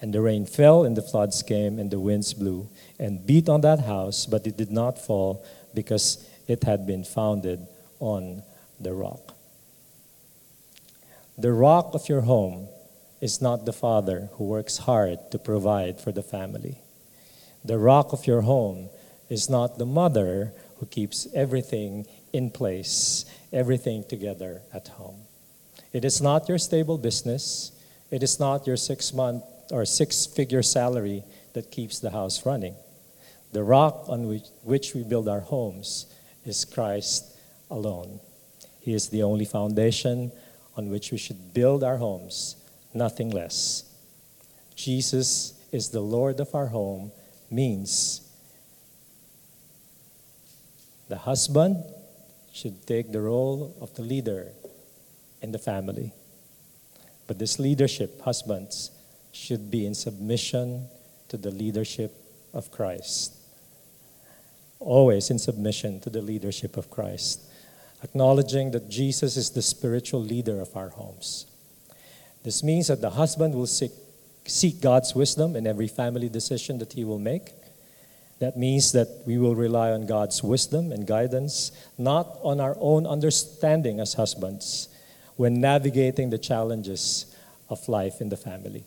And 0.00 0.14
the 0.14 0.20
rain 0.20 0.46
fell, 0.46 0.84
and 0.84 0.96
the 0.96 1.02
floods 1.02 1.42
came, 1.42 1.78
and 1.78 1.90
the 1.90 1.98
winds 1.98 2.32
blew 2.34 2.68
and 2.98 3.26
beat 3.26 3.48
on 3.48 3.62
that 3.62 3.80
house, 3.80 4.26
but 4.26 4.46
it 4.46 4.56
did 4.56 4.70
not 4.70 4.98
fall 4.98 5.44
because 5.74 6.24
it 6.46 6.64
had 6.64 6.86
been 6.86 7.04
founded 7.04 7.66
on 8.00 8.42
the 8.80 8.92
rock. 8.92 9.34
The 11.36 11.52
rock 11.52 11.94
of 11.94 12.08
your 12.08 12.22
home 12.22 12.68
is 13.20 13.42
not 13.42 13.64
the 13.64 13.72
father 13.72 14.28
who 14.34 14.44
works 14.44 14.78
hard 14.78 15.30
to 15.30 15.38
provide 15.38 16.00
for 16.00 16.12
the 16.12 16.22
family. 16.22 16.78
The 17.64 17.78
rock 17.78 18.12
of 18.12 18.26
your 18.26 18.42
home 18.42 18.90
is 19.28 19.50
not 19.50 19.78
the 19.78 19.86
mother 19.86 20.52
who 20.78 20.86
keeps 20.86 21.26
everything 21.34 22.06
in 22.32 22.50
place, 22.50 23.24
everything 23.52 24.04
together 24.08 24.62
at 24.72 24.88
home. 24.88 25.22
It 25.92 26.04
is 26.04 26.20
not 26.20 26.48
your 26.48 26.58
stable 26.58 26.98
business. 26.98 27.72
It 28.10 28.22
is 28.22 28.38
not 28.38 28.66
your 28.66 28.76
six 28.76 29.12
month 29.12 29.42
or 29.70 29.84
six 29.84 30.26
figure 30.26 30.62
salary 30.62 31.24
that 31.52 31.70
keeps 31.70 31.98
the 31.98 32.10
house 32.10 32.44
running. 32.46 32.74
The 33.52 33.62
rock 33.62 34.04
on 34.08 34.26
which, 34.26 34.44
which 34.62 34.94
we 34.94 35.02
build 35.02 35.28
our 35.28 35.40
homes 35.40 36.06
is 36.44 36.64
Christ 36.64 37.36
alone. 37.70 38.20
He 38.80 38.94
is 38.94 39.08
the 39.08 39.22
only 39.22 39.44
foundation 39.44 40.32
on 40.76 40.90
which 40.90 41.10
we 41.10 41.18
should 41.18 41.52
build 41.52 41.82
our 41.82 41.96
homes, 41.96 42.56
nothing 42.94 43.30
less. 43.30 43.84
Jesus 44.76 45.54
is 45.72 45.88
the 45.88 46.00
Lord 46.00 46.40
of 46.40 46.54
our 46.54 46.68
home 46.68 47.10
means 47.50 48.22
the 51.08 51.16
husband 51.16 51.84
should 52.52 52.86
take 52.86 53.12
the 53.12 53.20
role 53.20 53.74
of 53.80 53.94
the 53.94 54.02
leader 54.02 54.48
in 55.42 55.52
the 55.52 55.58
family. 55.58 56.12
But 57.26 57.38
this 57.38 57.58
leadership, 57.58 58.20
husbands, 58.22 58.90
should 59.38 59.70
be 59.70 59.86
in 59.86 59.94
submission 59.94 60.88
to 61.28 61.36
the 61.36 61.50
leadership 61.50 62.12
of 62.52 62.70
Christ. 62.72 63.36
Always 64.80 65.30
in 65.30 65.38
submission 65.38 66.00
to 66.00 66.10
the 66.10 66.20
leadership 66.20 66.76
of 66.76 66.90
Christ, 66.90 67.42
acknowledging 68.02 68.72
that 68.72 68.88
Jesus 68.88 69.36
is 69.36 69.50
the 69.50 69.62
spiritual 69.62 70.20
leader 70.20 70.60
of 70.60 70.76
our 70.76 70.88
homes. 70.90 71.46
This 72.42 72.62
means 72.62 72.88
that 72.88 73.00
the 73.00 73.10
husband 73.10 73.54
will 73.54 73.66
seek, 73.66 73.92
seek 74.44 74.80
God's 74.80 75.14
wisdom 75.14 75.54
in 75.54 75.66
every 75.66 75.88
family 75.88 76.28
decision 76.28 76.78
that 76.78 76.92
he 76.92 77.04
will 77.04 77.18
make. 77.18 77.50
That 78.40 78.56
means 78.56 78.92
that 78.92 79.22
we 79.26 79.38
will 79.38 79.54
rely 79.54 79.90
on 79.92 80.06
God's 80.06 80.42
wisdom 80.42 80.92
and 80.92 81.06
guidance, 81.06 81.72
not 81.96 82.38
on 82.42 82.60
our 82.60 82.76
own 82.80 83.06
understanding 83.06 84.00
as 84.00 84.14
husbands 84.14 84.88
when 85.36 85.60
navigating 85.60 86.30
the 86.30 86.38
challenges 86.38 87.34
of 87.68 87.88
life 87.88 88.20
in 88.20 88.28
the 88.28 88.36
family. 88.36 88.84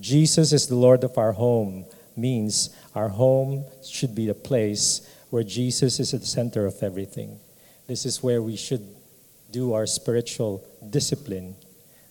Jesus 0.00 0.52
is 0.52 0.66
the 0.66 0.76
Lord 0.76 1.04
of 1.04 1.18
our 1.18 1.32
home 1.32 1.84
means 2.16 2.70
our 2.94 3.08
home 3.08 3.64
should 3.84 4.14
be 4.14 4.26
the 4.26 4.34
place 4.34 5.08
where 5.30 5.42
Jesus 5.42 6.00
is 6.00 6.12
at 6.14 6.20
the 6.20 6.26
center 6.26 6.66
of 6.66 6.82
everything. 6.82 7.38
This 7.86 8.04
is 8.04 8.22
where 8.22 8.42
we 8.42 8.56
should 8.56 8.86
do 9.50 9.72
our 9.72 9.86
spiritual 9.86 10.64
discipline. 10.88 11.56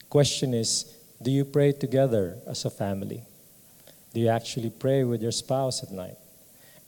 Question 0.09 0.53
is, 0.53 0.97
do 1.21 1.31
you 1.31 1.45
pray 1.45 1.71
together 1.71 2.37
as 2.47 2.65
a 2.65 2.69
family? 2.69 3.23
Do 4.13 4.19
you 4.19 4.29
actually 4.29 4.69
pray 4.69 5.03
with 5.03 5.21
your 5.21 5.31
spouse 5.31 5.83
at 5.83 5.91
night? 5.91 6.17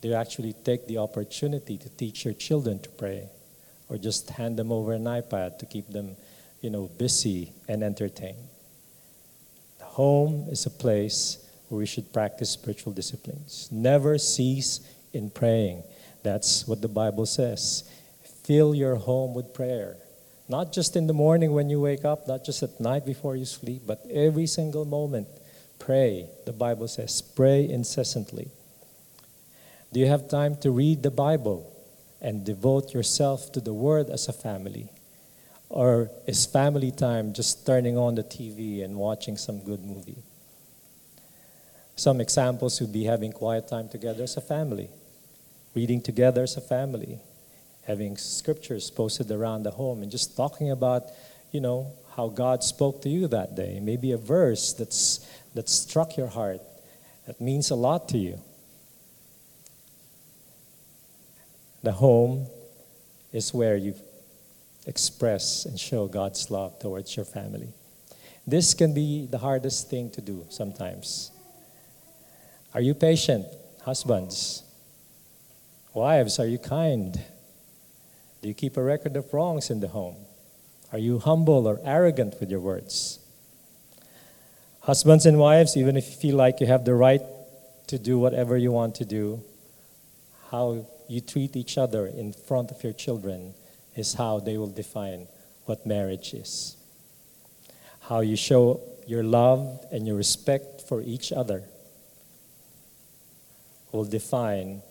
Do 0.01 0.09
you 0.09 0.15
actually 0.15 0.53
take 0.53 0.87
the 0.87 0.97
opportunity 0.97 1.77
to 1.77 1.89
teach 1.89 2.25
your 2.25 2.33
children 2.33 2.79
to 2.79 2.89
pray? 2.89 3.29
or 3.93 3.97
just 3.97 4.29
hand 4.31 4.57
them 4.57 4.71
over 4.71 4.93
an 4.93 5.03
iPad 5.03 5.59
to 5.59 5.65
keep 5.67 5.87
them, 5.89 6.15
you 6.61 6.69
know, 6.71 6.89
busy 6.97 7.51
and 7.67 7.83
entertained. 7.83 8.47
Home 9.93 10.47
is 10.49 10.65
a 10.65 10.69
place 10.69 11.37
where 11.67 11.79
we 11.79 11.85
should 11.85 12.11
practice 12.13 12.49
spiritual 12.49 12.93
disciplines. 12.93 13.69
Never 13.71 14.17
cease 14.17 14.79
in 15.13 15.29
praying. 15.29 15.83
That's 16.23 16.67
what 16.67 16.81
the 16.81 16.87
Bible 16.87 17.25
says. 17.25 17.89
Fill 18.43 18.75
your 18.75 18.95
home 18.95 19.33
with 19.33 19.53
prayer. 19.53 19.97
Not 20.49 20.73
just 20.73 20.95
in 20.95 21.07
the 21.07 21.13
morning 21.13 21.53
when 21.53 21.69
you 21.69 21.79
wake 21.79 22.05
up, 22.05 22.27
not 22.27 22.43
just 22.43 22.63
at 22.63 22.79
night 22.79 23.05
before 23.05 23.35
you 23.35 23.45
sleep, 23.45 23.83
but 23.87 24.05
every 24.11 24.45
single 24.45 24.85
moment. 24.85 25.27
Pray. 25.79 26.29
The 26.45 26.53
Bible 26.53 26.87
says, 26.87 27.21
pray 27.21 27.67
incessantly. 27.69 28.49
Do 29.91 29.99
you 29.99 30.07
have 30.07 30.27
time 30.27 30.55
to 30.57 30.71
read 30.71 31.03
the 31.03 31.11
Bible? 31.11 31.73
and 32.23 32.45
devote 32.45 32.93
yourself 32.93 33.51
to 33.51 33.59
the 33.59 33.73
Word 33.73 34.09
as 34.09 34.29
a 34.29 34.33
family? 34.33 34.87
Or 35.73 36.11
is 36.27 36.45
family 36.45 36.91
time 36.91 37.33
just 37.33 37.65
turning 37.65 37.97
on 37.97 38.13
the 38.13 38.23
TV 38.23 38.85
and 38.85 38.95
watching 38.95 39.35
some 39.35 39.57
good 39.57 39.83
movie? 39.83 40.21
Some 41.95 42.21
examples 42.21 42.79
would 42.79 42.93
be 42.93 43.05
having 43.05 43.31
quiet 43.31 43.67
time 43.69 43.89
together 43.89 44.21
as 44.21 44.37
a 44.37 44.41
family, 44.41 44.91
reading 45.73 45.99
together 45.99 46.43
as 46.43 46.57
a 46.57 46.61
family, 46.61 47.17
having 47.87 48.17
scriptures 48.17 48.91
posted 48.91 49.31
around 49.31 49.63
the 49.63 49.71
home, 49.71 50.03
and 50.03 50.11
just 50.11 50.37
talking 50.37 50.69
about, 50.69 51.05
you 51.51 51.59
know, 51.59 51.91
how 52.15 52.27
God 52.27 52.63
spoke 52.63 53.01
to 53.01 53.09
you 53.09 53.27
that 53.29 53.55
day. 53.55 53.79
Maybe 53.81 54.11
a 54.11 54.17
verse 54.17 54.73
that's, 54.73 55.27
that 55.55 55.67
struck 55.67 56.17
your 56.17 56.27
heart, 56.27 56.61
that 57.25 57.41
means 57.41 57.71
a 57.71 57.75
lot 57.75 58.09
to 58.09 58.19
you. 58.19 58.39
The 61.81 61.93
home 61.93 62.45
is 63.31 63.55
where 63.55 63.75
you 63.75 63.95
express 64.85 65.65
and 65.65 65.79
show 65.79 66.07
God's 66.07 66.51
love 66.51 66.79
towards 66.79 67.15
your 67.15 67.25
family. 67.25 67.73
This 68.45 68.73
can 68.73 68.93
be 68.93 69.25
the 69.25 69.37
hardest 69.37 69.89
thing 69.89 70.09
to 70.11 70.21
do 70.21 70.45
sometimes. 70.49 71.31
Are 72.73 72.81
you 72.81 72.93
patient 72.93 73.45
Husbands, 73.83 74.63
wives, 75.93 76.39
are 76.39 76.47
you 76.47 76.57
kind? 76.57 77.21
Do 78.41 78.47
you 78.47 78.53
keep 78.53 78.77
a 78.77 78.81
record 78.81 79.17
of 79.17 79.33
wrongs 79.33 79.69
in 79.69 79.81
the 79.81 79.89
home? 79.89 80.15
Are 80.93 80.97
you 80.97 81.19
humble 81.19 81.67
or 81.67 81.81
arrogant 81.83 82.39
with 82.39 82.49
your 82.49 82.61
words? 82.61 83.19
Husbands 84.83 85.25
and 85.25 85.37
wives, 85.37 85.75
even 85.75 85.97
if 85.97 86.05
you 86.05 86.15
feel 86.15 86.37
like 86.37 86.61
you 86.61 86.67
have 86.67 86.85
the 86.85 86.93
right 86.93 87.21
to 87.87 87.99
do 87.99 88.17
whatever 88.17 88.55
you 88.55 88.71
want 88.71 88.95
to 88.95 89.05
do, 89.05 89.43
how 90.49 90.85
you 91.09 91.19
treat 91.19 91.57
each 91.57 91.77
other 91.77 92.07
in 92.07 92.31
front 92.31 92.71
of 92.71 92.81
your 92.85 92.93
children 92.93 93.53
is 93.95 94.13
how 94.13 94.39
they 94.39 94.57
will 94.57 94.71
define 94.71 95.27
what 95.65 95.85
marriage 95.85 96.33
is. 96.33 96.77
How 98.01 98.21
you 98.21 98.35
show 98.35 98.81
your 99.07 99.23
love 99.23 99.85
and 99.91 100.07
your 100.07 100.15
respect 100.15 100.81
for 100.81 101.01
each 101.01 101.31
other 101.31 101.63
will 103.91 104.05
define 104.05 104.81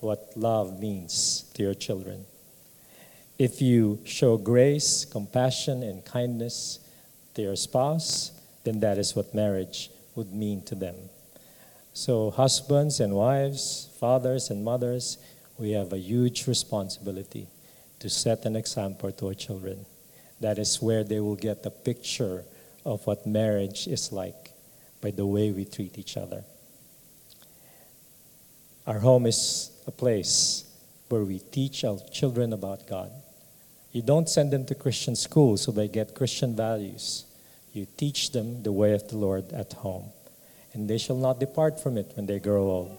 what 0.00 0.32
love 0.36 0.78
means 0.78 1.50
to 1.54 1.62
your 1.62 1.74
children. 1.74 2.26
If 3.38 3.60
you 3.60 3.98
show 4.04 4.36
grace, 4.36 5.04
compassion, 5.04 5.82
and 5.82 6.04
kindness 6.04 6.78
to 7.34 7.42
your 7.42 7.56
spouse, 7.56 8.30
then 8.62 8.80
that 8.80 8.98
is 8.98 9.16
what 9.16 9.34
marriage 9.34 9.90
would 10.14 10.32
mean 10.32 10.62
to 10.66 10.74
them. 10.74 10.94
So, 11.92 12.30
husbands 12.30 13.00
and 13.00 13.14
wives, 13.14 13.88
fathers 13.98 14.50
and 14.50 14.64
mothers, 14.64 15.18
we 15.58 15.70
have 15.72 15.92
a 15.92 15.98
huge 15.98 16.46
responsibility 16.46 17.48
to 18.04 18.10
set 18.10 18.44
an 18.44 18.54
example 18.54 19.10
to 19.10 19.28
our 19.28 19.34
children. 19.34 19.86
That 20.38 20.58
is 20.58 20.82
where 20.82 21.04
they 21.04 21.20
will 21.20 21.36
get 21.36 21.64
a 21.64 21.70
picture 21.70 22.44
of 22.84 23.06
what 23.06 23.26
marriage 23.26 23.86
is 23.86 24.12
like 24.12 24.50
by 25.00 25.10
the 25.10 25.24
way 25.24 25.52
we 25.52 25.64
treat 25.64 25.96
each 25.96 26.18
other. 26.18 26.44
Our 28.86 28.98
home 28.98 29.24
is 29.24 29.70
a 29.86 29.90
place 29.90 30.70
where 31.08 31.24
we 31.24 31.38
teach 31.38 31.82
our 31.82 31.98
children 32.12 32.52
about 32.52 32.86
God. 32.86 33.10
You 33.92 34.02
don't 34.02 34.28
send 34.28 34.50
them 34.50 34.66
to 34.66 34.74
Christian 34.74 35.16
school 35.16 35.56
so 35.56 35.72
they 35.72 35.88
get 35.88 36.14
Christian 36.14 36.54
values. 36.54 37.24
You 37.72 37.86
teach 37.96 38.32
them 38.32 38.62
the 38.64 38.72
way 38.72 38.92
of 38.92 39.08
the 39.08 39.16
Lord 39.16 39.50
at 39.54 39.72
home, 39.72 40.10
and 40.74 40.90
they 40.90 40.98
shall 40.98 41.16
not 41.16 41.40
depart 41.40 41.82
from 41.82 41.96
it 41.96 42.12
when 42.16 42.26
they 42.26 42.38
grow 42.38 42.64
old. 42.68 42.98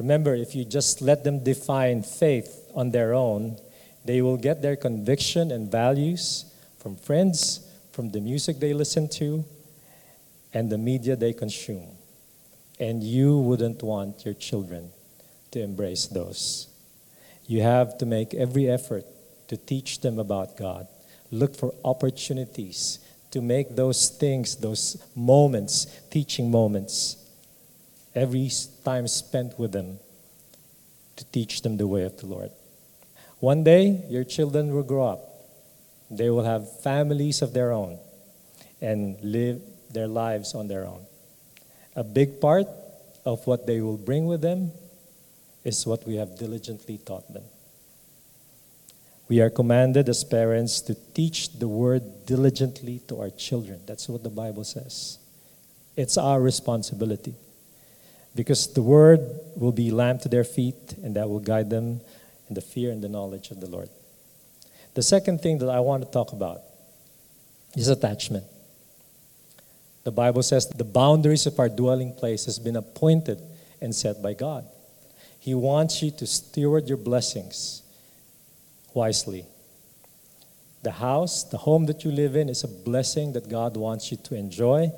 Remember, 0.00 0.34
if 0.34 0.56
you 0.56 0.64
just 0.64 1.00
let 1.00 1.22
them 1.22 1.44
define 1.44 2.02
faith 2.02 2.61
on 2.74 2.90
their 2.90 3.14
own, 3.14 3.58
they 4.04 4.22
will 4.22 4.36
get 4.36 4.62
their 4.62 4.76
conviction 4.76 5.50
and 5.50 5.70
values 5.70 6.46
from 6.78 6.96
friends, 6.96 7.68
from 7.92 8.10
the 8.10 8.20
music 8.20 8.58
they 8.58 8.74
listen 8.74 9.08
to, 9.08 9.44
and 10.52 10.70
the 10.70 10.78
media 10.78 11.16
they 11.16 11.32
consume. 11.32 11.88
And 12.80 13.02
you 13.02 13.38
wouldn't 13.38 13.82
want 13.82 14.24
your 14.24 14.34
children 14.34 14.90
to 15.52 15.60
embrace 15.62 16.06
those. 16.06 16.68
You 17.46 17.62
have 17.62 17.98
to 17.98 18.06
make 18.06 18.34
every 18.34 18.68
effort 18.68 19.04
to 19.48 19.56
teach 19.56 20.00
them 20.00 20.18
about 20.18 20.56
God. 20.56 20.86
Look 21.30 21.54
for 21.54 21.74
opportunities 21.84 22.98
to 23.30 23.40
make 23.40 23.76
those 23.76 24.08
things, 24.08 24.56
those 24.56 25.02
moments, 25.14 25.86
teaching 26.10 26.50
moments, 26.50 27.16
every 28.14 28.50
time 28.84 29.08
spent 29.08 29.58
with 29.58 29.72
them 29.72 29.98
to 31.16 31.24
teach 31.26 31.62
them 31.62 31.76
the 31.76 31.86
way 31.86 32.02
of 32.04 32.16
the 32.18 32.26
Lord. 32.26 32.50
One 33.42 33.64
day, 33.64 34.04
your 34.08 34.22
children 34.22 34.72
will 34.72 34.84
grow 34.84 35.02
up. 35.02 35.28
They 36.08 36.30
will 36.30 36.44
have 36.44 36.80
families 36.80 37.42
of 37.42 37.52
their 37.52 37.72
own 37.72 37.98
and 38.80 39.16
live 39.20 39.60
their 39.90 40.06
lives 40.06 40.54
on 40.54 40.68
their 40.68 40.86
own. 40.86 41.04
A 41.96 42.04
big 42.04 42.40
part 42.40 42.68
of 43.24 43.44
what 43.44 43.66
they 43.66 43.80
will 43.80 43.96
bring 43.96 44.26
with 44.26 44.42
them 44.42 44.70
is 45.64 45.84
what 45.84 46.06
we 46.06 46.14
have 46.22 46.38
diligently 46.38 46.98
taught 46.98 47.32
them. 47.34 47.42
We 49.28 49.40
are 49.40 49.50
commanded 49.50 50.08
as 50.08 50.22
parents 50.22 50.80
to 50.82 50.94
teach 50.94 51.58
the 51.58 51.66
word 51.66 52.26
diligently 52.26 53.00
to 53.08 53.22
our 53.22 53.30
children. 53.30 53.80
That's 53.86 54.08
what 54.08 54.22
the 54.22 54.30
Bible 54.30 54.62
says. 54.62 55.18
It's 55.96 56.16
our 56.16 56.40
responsibility. 56.40 57.34
Because 58.36 58.72
the 58.72 58.82
word 58.82 59.18
will 59.56 59.72
be 59.72 59.90
lamp 59.90 60.20
to 60.20 60.28
their 60.28 60.44
feet 60.44 60.94
and 61.02 61.16
that 61.16 61.28
will 61.28 61.40
guide 61.40 61.70
them 61.70 62.02
the 62.54 62.60
fear 62.60 62.90
and 62.90 63.02
the 63.02 63.08
knowledge 63.08 63.50
of 63.50 63.60
the 63.60 63.66
Lord. 63.66 63.88
The 64.94 65.02
second 65.02 65.40
thing 65.40 65.58
that 65.58 65.68
I 65.68 65.80
want 65.80 66.04
to 66.04 66.10
talk 66.10 66.32
about 66.32 66.60
is 67.76 67.88
attachment. 67.88 68.44
The 70.04 70.10
Bible 70.10 70.42
says 70.42 70.66
the 70.68 70.84
boundaries 70.84 71.46
of 71.46 71.58
our 71.58 71.68
dwelling 71.68 72.12
place 72.12 72.44
has 72.46 72.58
been 72.58 72.76
appointed 72.76 73.40
and 73.80 73.94
set 73.94 74.22
by 74.22 74.34
God. 74.34 74.66
He 75.38 75.54
wants 75.54 76.02
you 76.02 76.10
to 76.12 76.26
steward 76.26 76.88
your 76.88 76.98
blessings 76.98 77.82
wisely. 78.94 79.46
The 80.82 80.92
house, 80.92 81.44
the 81.44 81.58
home 81.58 81.86
that 81.86 82.04
you 82.04 82.10
live 82.10 82.36
in, 82.36 82.48
is 82.48 82.64
a 82.64 82.68
blessing 82.68 83.32
that 83.32 83.48
God 83.48 83.76
wants 83.76 84.10
you 84.10 84.16
to 84.18 84.34
enjoy, 84.34 84.90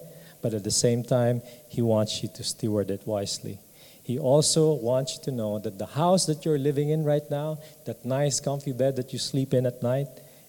but 0.43 0.55
at 0.55 0.65
the 0.65 0.71
same 0.71 1.03
time, 1.03 1.43
He 1.69 1.83
wants 1.83 2.23
you 2.23 2.29
to 2.35 2.43
steward 2.43 2.91
it 2.91 3.07
wisely. 3.07 3.59
He 4.05 4.19
also 4.19 4.75
wants 4.75 5.17
you 5.17 5.25
to 5.25 5.31
know 5.31 5.59
that 5.59 5.79
the 5.79 5.87
house 5.87 6.27
that 6.27 6.45
you're 6.45 6.59
living 6.59 6.91
in 6.91 7.05
right 7.05 7.29
now, 7.31 7.59
that 7.87 8.05
nice, 8.05 8.39
comfy 8.39 8.73
bed 8.73 8.97
that 8.97 9.15
you 9.15 9.19
sleep 9.19 9.55
in 9.55 9.65
at 9.65 9.83
night, 9.83 10.09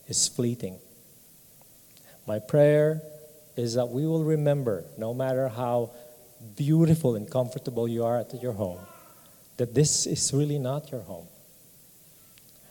is 0.10 0.28
fleeting. 0.28 0.78
My 2.28 2.40
prayer 2.40 3.02
is 3.56 3.76
that 3.76 3.86
we 3.88 4.06
will 4.06 4.26
remember, 4.26 4.84
no 4.98 5.14
matter 5.14 5.48
how 5.48 5.92
beautiful 6.58 7.16
and 7.16 7.32
comfortable 7.32 7.88
you 7.88 8.04
are 8.04 8.20
at 8.20 8.44
your 8.44 8.52
home, 8.52 8.80
that 9.56 9.74
this 9.74 10.06
is 10.06 10.34
really 10.34 10.60
not 10.60 10.92
your 10.92 11.02
home. 11.02 11.28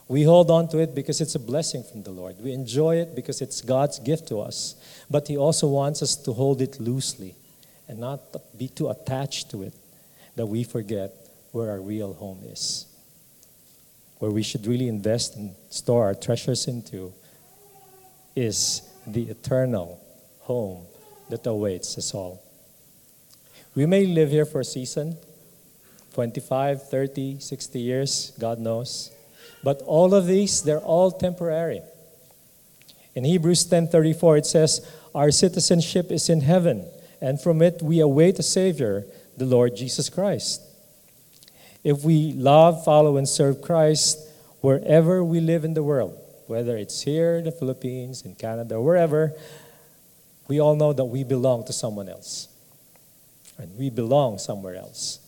We 0.06 0.24
hold 0.24 0.50
on 0.50 0.68
to 0.68 0.80
it 0.80 0.94
because 0.94 1.22
it's 1.22 1.34
a 1.34 1.38
blessing 1.38 1.82
from 1.82 2.02
the 2.02 2.10
Lord. 2.10 2.36
We 2.38 2.52
enjoy 2.52 2.96
it 2.96 3.14
because 3.14 3.40
it's 3.40 3.62
God's 3.62 3.98
gift 4.00 4.28
to 4.28 4.42
us. 4.42 4.74
But 5.10 5.28
He 5.28 5.38
also 5.38 5.66
wants 5.68 6.02
us 6.02 6.14
to 6.16 6.34
hold 6.34 6.60
it 6.60 6.78
loosely 6.78 7.36
and 7.88 7.98
not 7.98 8.20
be 8.58 8.68
too 8.68 8.90
attached 8.90 9.50
to 9.52 9.62
it 9.62 9.72
that 10.36 10.46
we 10.46 10.64
forget 10.64 11.12
where 11.52 11.70
our 11.70 11.80
real 11.80 12.12
home 12.14 12.40
is. 12.46 12.86
Where 14.18 14.30
we 14.30 14.42
should 14.42 14.66
really 14.66 14.88
invest 14.88 15.36
and 15.36 15.54
store 15.70 16.04
our 16.04 16.14
treasures 16.14 16.66
into 16.66 17.12
is 18.34 18.82
the 19.06 19.24
eternal 19.24 20.00
home 20.40 20.86
that 21.30 21.46
awaits 21.46 21.96
us 21.98 22.14
all. 22.14 22.42
We 23.74 23.86
may 23.86 24.06
live 24.06 24.30
here 24.30 24.46
for 24.46 24.60
a 24.60 24.64
season 24.64 25.16
25, 26.14 26.88
30, 26.88 27.40
60 27.40 27.80
years, 27.80 28.32
God 28.38 28.60
knows. 28.60 29.10
But 29.64 29.82
all 29.82 30.14
of 30.14 30.26
these, 30.26 30.62
they're 30.62 30.78
all 30.78 31.10
temporary. 31.10 31.82
In 33.14 33.24
Hebrews 33.24 33.64
10:34 33.64 34.38
it 34.38 34.46
says, 34.46 34.80
"Our 35.14 35.30
citizenship 35.30 36.10
is 36.10 36.28
in 36.28 36.40
heaven, 36.40 36.86
and 37.20 37.40
from 37.40 37.62
it 37.62 37.82
we 37.82 38.00
await 38.00 38.38
a 38.38 38.42
savior, 38.42 39.06
the 39.36 39.46
Lord 39.46 39.76
Jesus 39.76 40.08
Christ." 40.08 40.60
If 41.82 42.02
we 42.02 42.32
love, 42.32 42.82
follow 42.84 43.16
and 43.16 43.28
serve 43.28 43.60
Christ 43.60 44.18
wherever 44.60 45.22
we 45.22 45.40
live 45.40 45.64
in 45.64 45.74
the 45.74 45.82
world, 45.82 46.16
whether 46.46 46.76
it's 46.76 47.02
here 47.02 47.36
in 47.36 47.44
the 47.44 47.52
Philippines, 47.52 48.22
in 48.22 48.34
Canada, 48.34 48.80
wherever, 48.80 49.34
we 50.48 50.58
all 50.60 50.74
know 50.76 50.92
that 50.92 51.04
we 51.04 51.24
belong 51.24 51.64
to 51.64 51.72
someone 51.72 52.08
else. 52.08 52.48
And 53.58 53.76
we 53.78 53.90
belong 53.90 54.38
somewhere 54.38 54.74
else. 54.74 55.20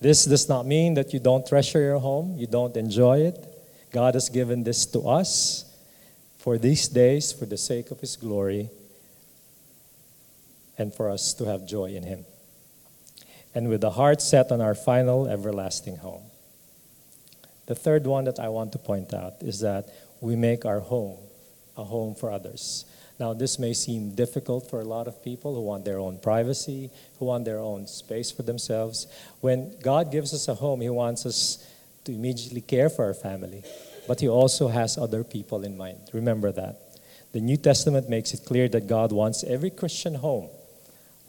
This 0.00 0.24
does 0.24 0.48
not 0.48 0.66
mean 0.66 0.94
that 0.94 1.12
you 1.12 1.20
don't 1.20 1.46
treasure 1.46 1.80
your 1.80 1.98
home, 1.98 2.36
you 2.38 2.46
don't 2.46 2.76
enjoy 2.76 3.20
it. 3.20 3.46
God 3.92 4.14
has 4.14 4.28
given 4.28 4.64
this 4.64 4.86
to 4.86 5.00
us 5.00 5.64
for 6.38 6.56
these 6.56 6.88
days, 6.88 7.32
for 7.32 7.44
the 7.44 7.58
sake 7.58 7.90
of 7.90 8.00
His 8.00 8.16
glory, 8.16 8.70
and 10.78 10.94
for 10.94 11.10
us 11.10 11.34
to 11.34 11.44
have 11.44 11.66
joy 11.66 11.94
in 11.94 12.04
Him. 12.04 12.24
And 13.54 13.68
with 13.68 13.80
the 13.80 13.90
heart 13.90 14.22
set 14.22 14.52
on 14.52 14.60
our 14.60 14.74
final 14.74 15.26
everlasting 15.26 15.96
home. 15.96 16.22
The 17.66 17.74
third 17.74 18.06
one 18.06 18.24
that 18.24 18.38
I 18.38 18.48
want 18.48 18.72
to 18.72 18.78
point 18.78 19.12
out 19.14 19.34
is 19.40 19.60
that 19.60 19.88
we 20.20 20.36
make 20.36 20.64
our 20.64 20.80
home 20.80 21.18
a 21.76 21.84
home 21.84 22.14
for 22.14 22.30
others. 22.30 22.84
Now, 23.18 23.34
this 23.34 23.58
may 23.58 23.74
seem 23.74 24.14
difficult 24.14 24.70
for 24.70 24.80
a 24.80 24.84
lot 24.84 25.06
of 25.06 25.22
people 25.22 25.54
who 25.54 25.60
want 25.60 25.84
their 25.84 25.98
own 25.98 26.18
privacy, 26.18 26.90
who 27.18 27.26
want 27.26 27.44
their 27.44 27.58
own 27.58 27.86
space 27.86 28.30
for 28.30 28.42
themselves. 28.42 29.06
When 29.40 29.78
God 29.82 30.10
gives 30.10 30.32
us 30.32 30.48
a 30.48 30.54
home, 30.54 30.80
He 30.80 30.88
wants 30.88 31.26
us 31.26 31.66
to 32.04 32.12
immediately 32.12 32.62
care 32.62 32.88
for 32.88 33.04
our 33.04 33.14
family, 33.14 33.62
but 34.08 34.20
He 34.20 34.28
also 34.28 34.68
has 34.68 34.96
other 34.96 35.22
people 35.22 35.64
in 35.64 35.76
mind. 35.76 35.98
Remember 36.12 36.50
that. 36.52 36.80
The 37.32 37.40
New 37.40 37.58
Testament 37.58 38.08
makes 38.08 38.32
it 38.32 38.44
clear 38.46 38.68
that 38.70 38.86
God 38.86 39.12
wants 39.12 39.44
every 39.44 39.70
Christian 39.70 40.14
home, 40.14 40.48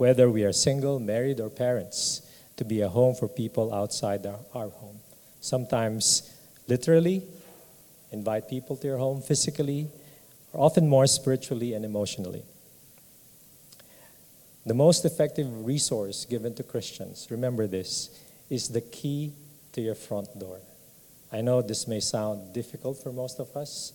whether 0.02 0.32
we 0.32 0.44
are 0.44 0.52
single, 0.52 1.00
married, 1.00 1.40
or 1.40 1.48
parents, 1.48 2.24
to 2.58 2.66
be 2.66 2.82
a 2.82 2.90
home 2.90 3.14
for 3.14 3.28
people 3.28 3.72
outside 3.72 4.26
our, 4.26 4.40
our 4.56 4.70
home. 4.70 4.98
Sometimes, 5.42 6.36
literally, 6.68 7.22
invite 8.12 8.50
people 8.50 8.76
to 8.76 8.88
your 8.88 8.98
home 8.98 9.22
physically, 9.22 9.88
or 10.54 10.66
often 10.66 10.90
more 10.90 11.06
spiritually 11.06 11.76
and 11.76 11.86
emotionally. 11.86 12.42
The 14.66 14.74
most 14.74 15.06
effective 15.06 15.46
resource 15.68 16.26
given 16.26 16.56
to 16.56 16.64
Christians, 16.64 17.28
remember 17.30 17.68
this, 17.68 18.10
is 18.50 18.70
the 18.70 18.82
key 18.82 19.34
to 19.74 19.82
your 19.82 19.94
front 19.94 20.30
door. 20.40 20.62
I 21.32 21.42
know 21.42 21.62
this 21.62 21.88
may 21.88 22.00
sound 22.00 22.56
difficult 22.56 22.98
for 22.98 23.12
most 23.12 23.40
of 23.40 23.56
us. 23.56 23.94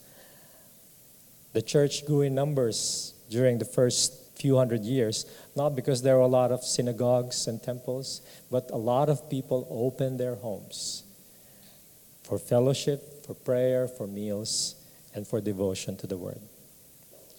The 1.53 1.63
church 1.63 2.07
grew 2.07 2.21
in 2.21 2.37
numbers 2.37 3.13
during 3.29 3.59
the 3.59 3.65
first 3.65 4.26
few 4.37 4.57
hundred 4.57 4.85
years, 4.85 5.25
not 5.57 5.75
because 5.75 6.03
there 6.03 6.17
were 6.17 6.23
a 6.23 6.27
lot 6.27 6.53
of 6.53 6.63
synagogues 6.63 7.47
and 7.47 7.63
temples, 7.63 8.21
but 8.51 8.71
a 8.71 8.77
lot 8.77 9.09
of 9.09 9.29
people 9.31 9.67
opened 9.71 10.21
their 10.21 10.37
homes 10.37 11.03
for 12.23 12.39
fellowship, 12.39 13.25
for 13.25 13.35
prayer, 13.35 13.89
for 13.89 14.07
meals, 14.07 14.75
and 15.15 15.27
for 15.27 15.41
devotion 15.41 15.97
to 15.97 16.07
the 16.07 16.17
word. 16.17 16.41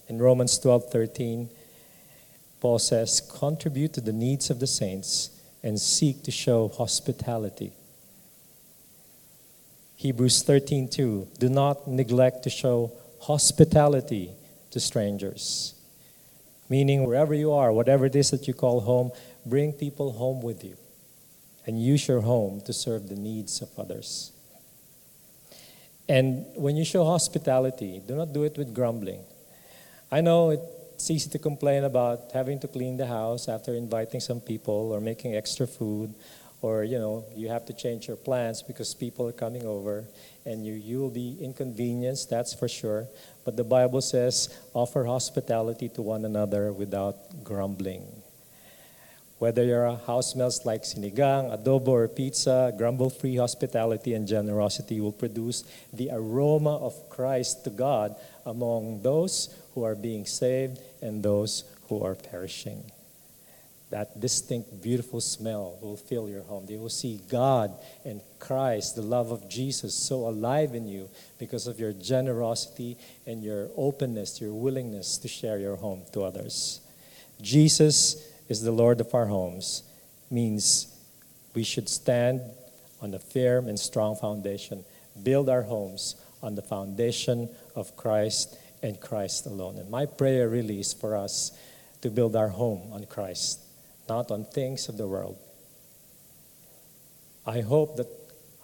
In 0.07 0.17
Romans 0.17 0.57
12:13, 0.57 1.49
Paul 2.59 2.79
says, 2.79 3.21
"Contribute 3.21 3.93
to 3.93 4.01
the 4.01 4.13
needs 4.13 4.49
of 4.49 4.59
the 4.59 4.67
saints 4.67 5.29
and 5.61 5.79
seek 5.79 6.23
to 6.23 6.31
show 6.31 6.69
hospitality." 6.69 7.73
Hebrews 9.97 10.41
13:2, 10.43 11.27
"Do 11.37 11.49
not 11.49 11.87
neglect 11.87 12.43
to 12.43 12.49
show 12.49 12.91
hospitality 13.19 14.31
to 14.71 14.79
strangers." 14.79 15.73
Meaning 16.69 17.05
wherever 17.05 17.33
you 17.33 17.53
are, 17.53 17.71
whatever 17.71 18.05
it 18.05 18.15
is 18.15 18.31
that 18.31 18.47
you 18.47 18.53
call 18.53 18.81
home, 18.81 19.11
bring 19.45 19.71
people 19.71 20.11
home 20.11 20.41
with 20.41 20.63
you 20.63 20.75
and 21.65 21.81
use 21.81 22.07
your 22.07 22.21
home 22.21 22.61
to 22.61 22.73
serve 22.73 23.09
the 23.09 23.15
needs 23.15 23.61
of 23.61 23.69
others. 23.77 24.31
And 26.09 26.45
when 26.55 26.77
you 26.77 26.85
show 26.85 27.03
hospitality, 27.03 28.01
do 28.05 28.15
not 28.15 28.33
do 28.33 28.43
it 28.43 28.57
with 28.57 28.73
grumbling. 28.73 29.23
I 30.09 30.21
know 30.21 30.51
it's 30.51 31.11
easy 31.11 31.29
to 31.29 31.39
complain 31.39 31.83
about 31.83 32.31
having 32.31 32.59
to 32.59 32.67
clean 32.67 32.95
the 32.95 33.07
house 33.07 33.49
after 33.49 33.73
inviting 33.73 34.21
some 34.21 34.39
people 34.39 34.91
or 34.93 35.01
making 35.01 35.35
extra 35.35 35.67
food 35.67 36.15
or 36.61 36.83
you 36.83 36.97
know 36.97 37.25
you 37.35 37.47
have 37.49 37.65
to 37.65 37.73
change 37.73 38.07
your 38.07 38.17
plans 38.17 38.61
because 38.63 38.93
people 38.93 39.27
are 39.27 39.33
coming 39.33 39.65
over 39.65 40.05
and 40.45 40.65
you 40.65 40.73
you 40.73 40.99
will 40.99 41.09
be 41.11 41.37
inconvenienced 41.41 42.29
that's 42.29 42.53
for 42.53 42.67
sure 42.67 43.07
but 43.45 43.55
the 43.55 43.63
bible 43.63 44.01
says 44.01 44.49
offer 44.73 45.05
hospitality 45.05 45.87
to 45.89 46.01
one 46.01 46.25
another 46.25 46.73
without 46.73 47.15
grumbling 47.43 48.05
whether 49.39 49.63
your 49.63 49.95
house 50.07 50.33
smells 50.33 50.65
like 50.65 50.81
sinigang, 50.81 51.53
adobo, 51.53 51.89
or 51.89 52.07
pizza, 52.07 52.73
grumble 52.75 53.11
free 53.11 53.35
hospitality 53.35 54.15
and 54.15 54.27
generosity 54.27 54.99
will 54.99 55.11
produce 55.11 55.63
the 55.93 56.09
aroma 56.11 56.77
of 56.77 57.07
Christ 57.09 57.63
to 57.65 57.69
God 57.69 58.15
among 58.47 59.03
those 59.03 59.53
who 59.75 59.83
are 59.83 59.93
being 59.93 60.25
saved 60.25 60.79
and 61.03 61.21
those 61.21 61.65
who 61.87 62.03
are 62.03 62.15
perishing. 62.15 62.83
That 63.89 64.19
distinct, 64.19 64.81
beautiful 64.81 65.21
smell 65.21 65.77
will 65.81 65.95
fill 65.95 66.27
your 66.27 66.41
home. 66.41 66.65
They 66.65 66.75
will 66.75 66.89
see 66.89 67.21
God 67.29 67.73
and 68.03 68.21
Christ, 68.37 68.95
the 68.95 69.01
love 69.01 69.31
of 69.31 69.47
Jesus, 69.47 69.93
so 69.93 70.27
alive 70.27 70.75
in 70.75 70.87
you 70.87 71.09
because 71.39 71.67
of 71.67 71.79
your 71.79 71.93
generosity 71.93 72.97
and 73.25 73.41
your 73.41 73.69
openness, 73.77 74.41
your 74.41 74.53
willingness 74.53 75.17
to 75.19 75.29
share 75.29 75.57
your 75.57 75.77
home 75.77 76.03
to 76.11 76.23
others. 76.23 76.81
Jesus 77.41 78.29
is 78.49 78.61
the 78.61 78.71
Lord 78.71 78.99
of 78.99 79.13
our 79.13 79.27
homes 79.27 79.83
means 80.29 80.93
we 81.53 81.63
should 81.63 81.87
stand 81.87 82.41
on 83.01 83.13
a 83.13 83.19
firm 83.19 83.67
and 83.67 83.79
strong 83.79 84.15
foundation, 84.15 84.83
build 85.23 85.49
our 85.49 85.61
homes 85.61 86.15
on 86.43 86.55
the 86.55 86.61
foundation 86.61 87.49
of 87.75 87.95
Christ 87.95 88.57
and 88.83 88.99
Christ 88.99 89.45
alone. 89.45 89.77
And 89.77 89.89
my 89.89 90.05
prayer 90.05 90.49
really 90.49 90.79
is 90.79 90.93
for 90.93 91.15
us 91.15 91.57
to 92.01 92.09
build 92.09 92.35
our 92.35 92.49
home 92.49 92.91
on 92.91 93.05
Christ, 93.05 93.61
not 94.07 94.31
on 94.31 94.45
things 94.45 94.89
of 94.89 94.97
the 94.97 95.07
world. 95.07 95.37
I 97.45 97.61
hope 97.61 97.95
that 97.97 98.07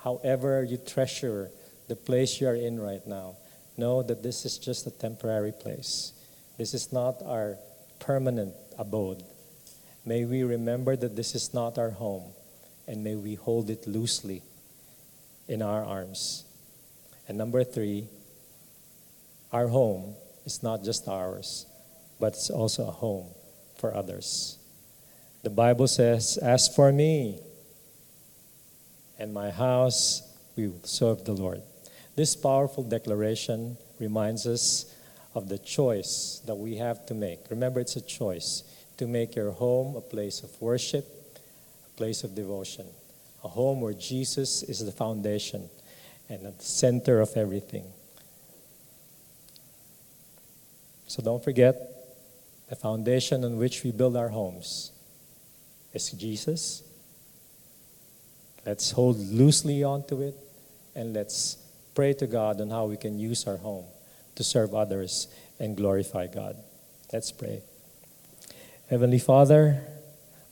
however 0.03 0.63
you 0.63 0.77
treasure 0.77 1.49
the 1.87 1.95
place 1.95 2.41
you 2.41 2.47
are 2.47 2.55
in 2.55 2.79
right 2.79 3.05
now, 3.07 3.35
know 3.77 4.03
that 4.03 4.23
this 4.23 4.45
is 4.45 4.57
just 4.57 4.87
a 4.87 4.91
temporary 4.91 5.51
place. 5.51 6.13
This 6.57 6.73
is 6.73 6.91
not 6.91 7.21
our 7.25 7.57
permanent 7.99 8.53
abode. 8.77 9.23
May 10.05 10.25
we 10.25 10.43
remember 10.43 10.95
that 10.95 11.15
this 11.15 11.33
is 11.33 11.53
not 11.53 11.77
our 11.77 11.91
home, 11.91 12.33
and 12.87 13.03
may 13.03 13.15
we 13.15 13.35
hold 13.35 13.69
it 13.69 13.87
loosely 13.87 14.43
in 15.47 15.61
our 15.61 15.83
arms. 15.83 16.43
And 17.27 17.37
number 17.37 17.63
three, 17.63 18.07
our 19.51 19.67
home 19.67 20.15
is 20.45 20.61
not 20.61 20.83
just 20.83 21.07
ours, 21.07 21.65
but 22.19 22.33
it's 22.33 22.49
also 22.49 22.87
a 22.87 22.91
home 22.91 23.27
for 23.77 23.95
others. 23.95 24.57
The 25.43 25.49
Bible 25.49 25.87
says, 25.89 26.37
As 26.37 26.73
for 26.73 26.91
me 26.93 27.37
and 29.19 29.33
my 29.33 29.51
house, 29.51 30.23
we 30.55 30.69
will 30.69 30.83
serve 30.83 31.25
the 31.25 31.33
Lord. 31.33 31.61
This 32.15 32.33
powerful 32.33 32.83
declaration 32.83 33.77
reminds 33.99 34.47
us 34.47 34.95
of 35.35 35.49
the 35.49 35.57
choice 35.57 36.41
that 36.45 36.55
we 36.55 36.77
have 36.77 37.05
to 37.07 37.13
make. 37.13 37.39
Remember, 37.49 37.81
it's 37.81 37.97
a 37.97 38.01
choice 38.01 38.63
to 38.97 39.05
make 39.05 39.35
your 39.35 39.51
home 39.51 39.97
a 39.97 40.01
place 40.01 40.43
of 40.43 40.61
worship, 40.61 41.05
a 41.87 41.97
place 41.97 42.23
of 42.23 42.35
devotion, 42.35 42.85
a 43.43 43.49
home 43.49 43.81
where 43.81 43.93
Jesus 43.93 44.63
is 44.63 44.85
the 44.85 44.91
foundation 44.93 45.69
and 46.29 46.45
at 46.45 46.57
the 46.57 46.63
center 46.63 47.19
of 47.19 47.35
everything. 47.35 47.83
So 51.07 51.21
don't 51.21 51.43
forget 51.43 51.75
the 52.69 52.77
foundation 52.77 53.43
on 53.43 53.57
which 53.57 53.83
we 53.83 53.91
build 53.91 54.15
our 54.15 54.29
homes 54.29 54.92
is 55.93 56.11
Jesus. 56.11 56.83
Let's 58.65 58.91
hold 58.91 59.17
loosely 59.17 59.83
onto 59.83 60.21
it 60.21 60.35
and 60.95 61.13
let's 61.13 61.57
pray 61.95 62.13
to 62.13 62.27
God 62.27 62.61
on 62.61 62.69
how 62.69 62.85
we 62.85 62.97
can 62.97 63.19
use 63.19 63.45
our 63.47 63.57
home 63.57 63.85
to 64.35 64.43
serve 64.43 64.73
others 64.73 65.27
and 65.59 65.77
glorify 65.77 66.27
God. 66.27 66.55
Let's 67.11 67.31
pray. 67.31 67.61
Heavenly 68.89 69.19
Father, 69.19 69.81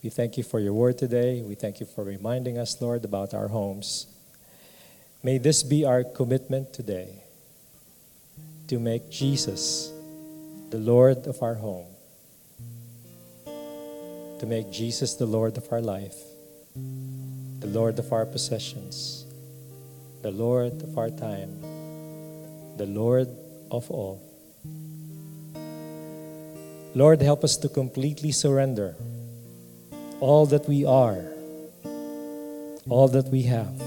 we 0.03 0.09
thank 0.09 0.37
you 0.37 0.43
for 0.43 0.59
your 0.59 0.73
word 0.73 0.97
today. 0.97 1.41
We 1.41 1.55
thank 1.55 1.79
you 1.79 1.85
for 1.85 2.03
reminding 2.03 2.57
us, 2.57 2.79
Lord, 2.81 3.05
about 3.05 3.33
our 3.33 3.47
homes. 3.47 4.07
May 5.23 5.37
this 5.37 5.63
be 5.63 5.85
our 5.85 6.03
commitment 6.03 6.73
today 6.73 7.23
to 8.67 8.79
make 8.79 9.11
Jesus 9.11 9.91
the 10.69 10.77
Lord 10.77 11.27
of 11.27 11.43
our 11.43 11.55
home, 11.55 11.85
to 14.41 14.47
make 14.47 14.71
Jesus 14.71 15.13
the 15.13 15.25
Lord 15.27 15.55
of 15.55 15.71
our 15.71 15.81
life, 15.81 16.17
the 17.59 17.67
Lord 17.67 17.99
of 17.99 18.11
our 18.11 18.25
possessions, 18.25 19.23
the 20.23 20.31
Lord 20.31 20.81
of 20.81 20.97
our 20.97 21.11
time, 21.11 21.61
the 22.75 22.87
Lord 22.87 23.27
of 23.69 23.91
all. 23.91 24.19
Lord, 26.95 27.21
help 27.21 27.43
us 27.43 27.55
to 27.57 27.69
completely 27.69 28.31
surrender 28.31 28.95
all 30.19 30.47
that 30.47 30.67
we 30.67 30.85
are, 30.85 31.23
all 32.89 33.09
that 33.09 33.27
we 33.27 33.43
have. 33.43 33.77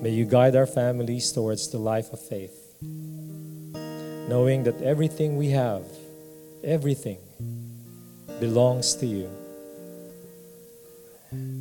May 0.00 0.12
you 0.16 0.24
guide 0.24 0.56
our 0.56 0.66
families 0.66 1.30
towards 1.30 1.68
the 1.68 1.76
life 1.76 2.10
of 2.14 2.26
faith, 2.26 2.63
knowing 4.28 4.64
that 4.64 4.80
everything 4.82 5.36
we 5.36 5.50
have, 5.50 5.84
everything, 6.62 7.18
belongs 8.40 8.94
to 8.96 9.06
you. 9.06 9.30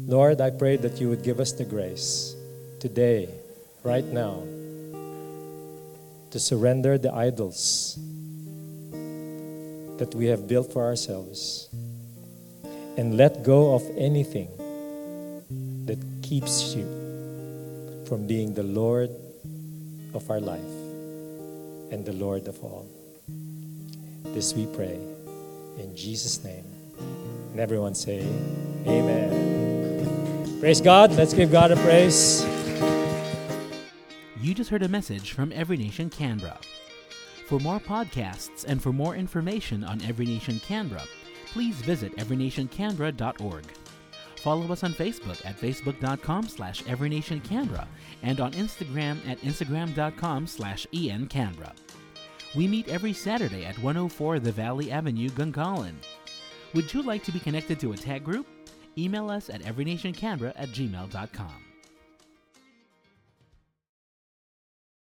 Lord, 0.08 0.41
I 0.41 0.49
pray 0.49 0.78
that 0.78 0.99
you 0.99 1.10
would 1.10 1.23
give 1.23 1.39
us 1.39 1.52
the 1.52 1.65
grace 1.65 2.36
today, 2.80 3.30
right 3.84 4.06
now 4.06 4.43
to 6.32 6.39
surrender 6.39 6.97
the 6.97 7.13
idols 7.13 7.99
that 9.99 10.13
we 10.15 10.26
have 10.26 10.47
built 10.47 10.71
for 10.71 10.84
ourselves 10.84 11.69
and 12.97 13.17
let 13.17 13.43
go 13.43 13.76
of 13.76 13.84
anything 13.97 14.49
that 15.86 15.99
keeps 16.23 16.73
you 16.73 16.86
from 18.08 18.26
being 18.26 18.54
the 18.54 18.63
Lord 18.63 19.12
of 20.13 20.30
our 20.32 20.39
life 20.39 20.82
and 21.93 22.03
the 22.03 22.13
Lord 22.13 22.47
of 22.47 22.60
all. 22.63 22.88
This 24.34 24.56
we 24.56 24.65
pray 24.65 24.99
in 25.77 25.95
Jesus' 25.95 26.43
name. 26.43 26.65
And 27.51 27.60
everyone 27.60 27.93
say, 27.93 28.25
Amen. 28.88 30.60
Praise 30.60 30.82
God. 30.82 31.12
Let's 31.12 31.36
give 31.36 31.51
God 31.51 31.71
a 31.71 31.75
praise. 31.77 32.43
You 34.41 34.56
just 34.56 34.71
heard 34.71 34.82
a 34.82 34.88
message 34.88 35.34
from 35.34 35.51
Every 35.53 35.77
Nation 35.77 36.10
Canberra. 36.10 36.58
For 37.47 37.60
more 37.60 37.79
podcasts 37.79 38.65
and 38.67 38.82
for 38.82 38.91
more 38.91 39.15
information 39.15 39.84
on 39.84 40.01
Every 40.01 40.25
Nation 40.25 40.60
Canberra, 40.60 41.03
please 41.45 41.75
visit 41.75 42.17
everynationcanberra.org. 42.17 43.65
Follow 44.43 44.69
us 44.73 44.84
on 44.84 44.93
Facebook 44.93 45.43
at 45.45 45.58
facebook.com 45.58 46.49
slash 46.49 46.84
everynationcanberra 46.84 47.88
and 48.23 48.41
on 48.41 48.51
Instagram 48.51 49.17
at 49.25 49.39
instagram.com 49.39 50.45
slash 50.47 50.86
encanberra. 50.93 51.71
We 52.53 52.67
meet 52.67 52.89
every 52.89 53.13
Saturday 53.13 53.63
at 53.63 53.77
104 53.79 54.39
The 54.39 54.51
Valley 54.51 54.91
Avenue, 54.91 55.29
Gungahlin. 55.29 55.95
Would 56.73 56.93
you 56.93 57.03
like 57.03 57.23
to 57.23 57.32
be 57.32 57.39
connected 57.39 57.79
to 57.79 57.93
a 57.93 57.97
tag 57.97 58.25
group? 58.25 58.45
Email 58.97 59.29
us 59.29 59.49
at 59.49 59.62
everynationcanberra 59.62 60.51
at 60.58 60.69
gmail.com. 60.69 61.72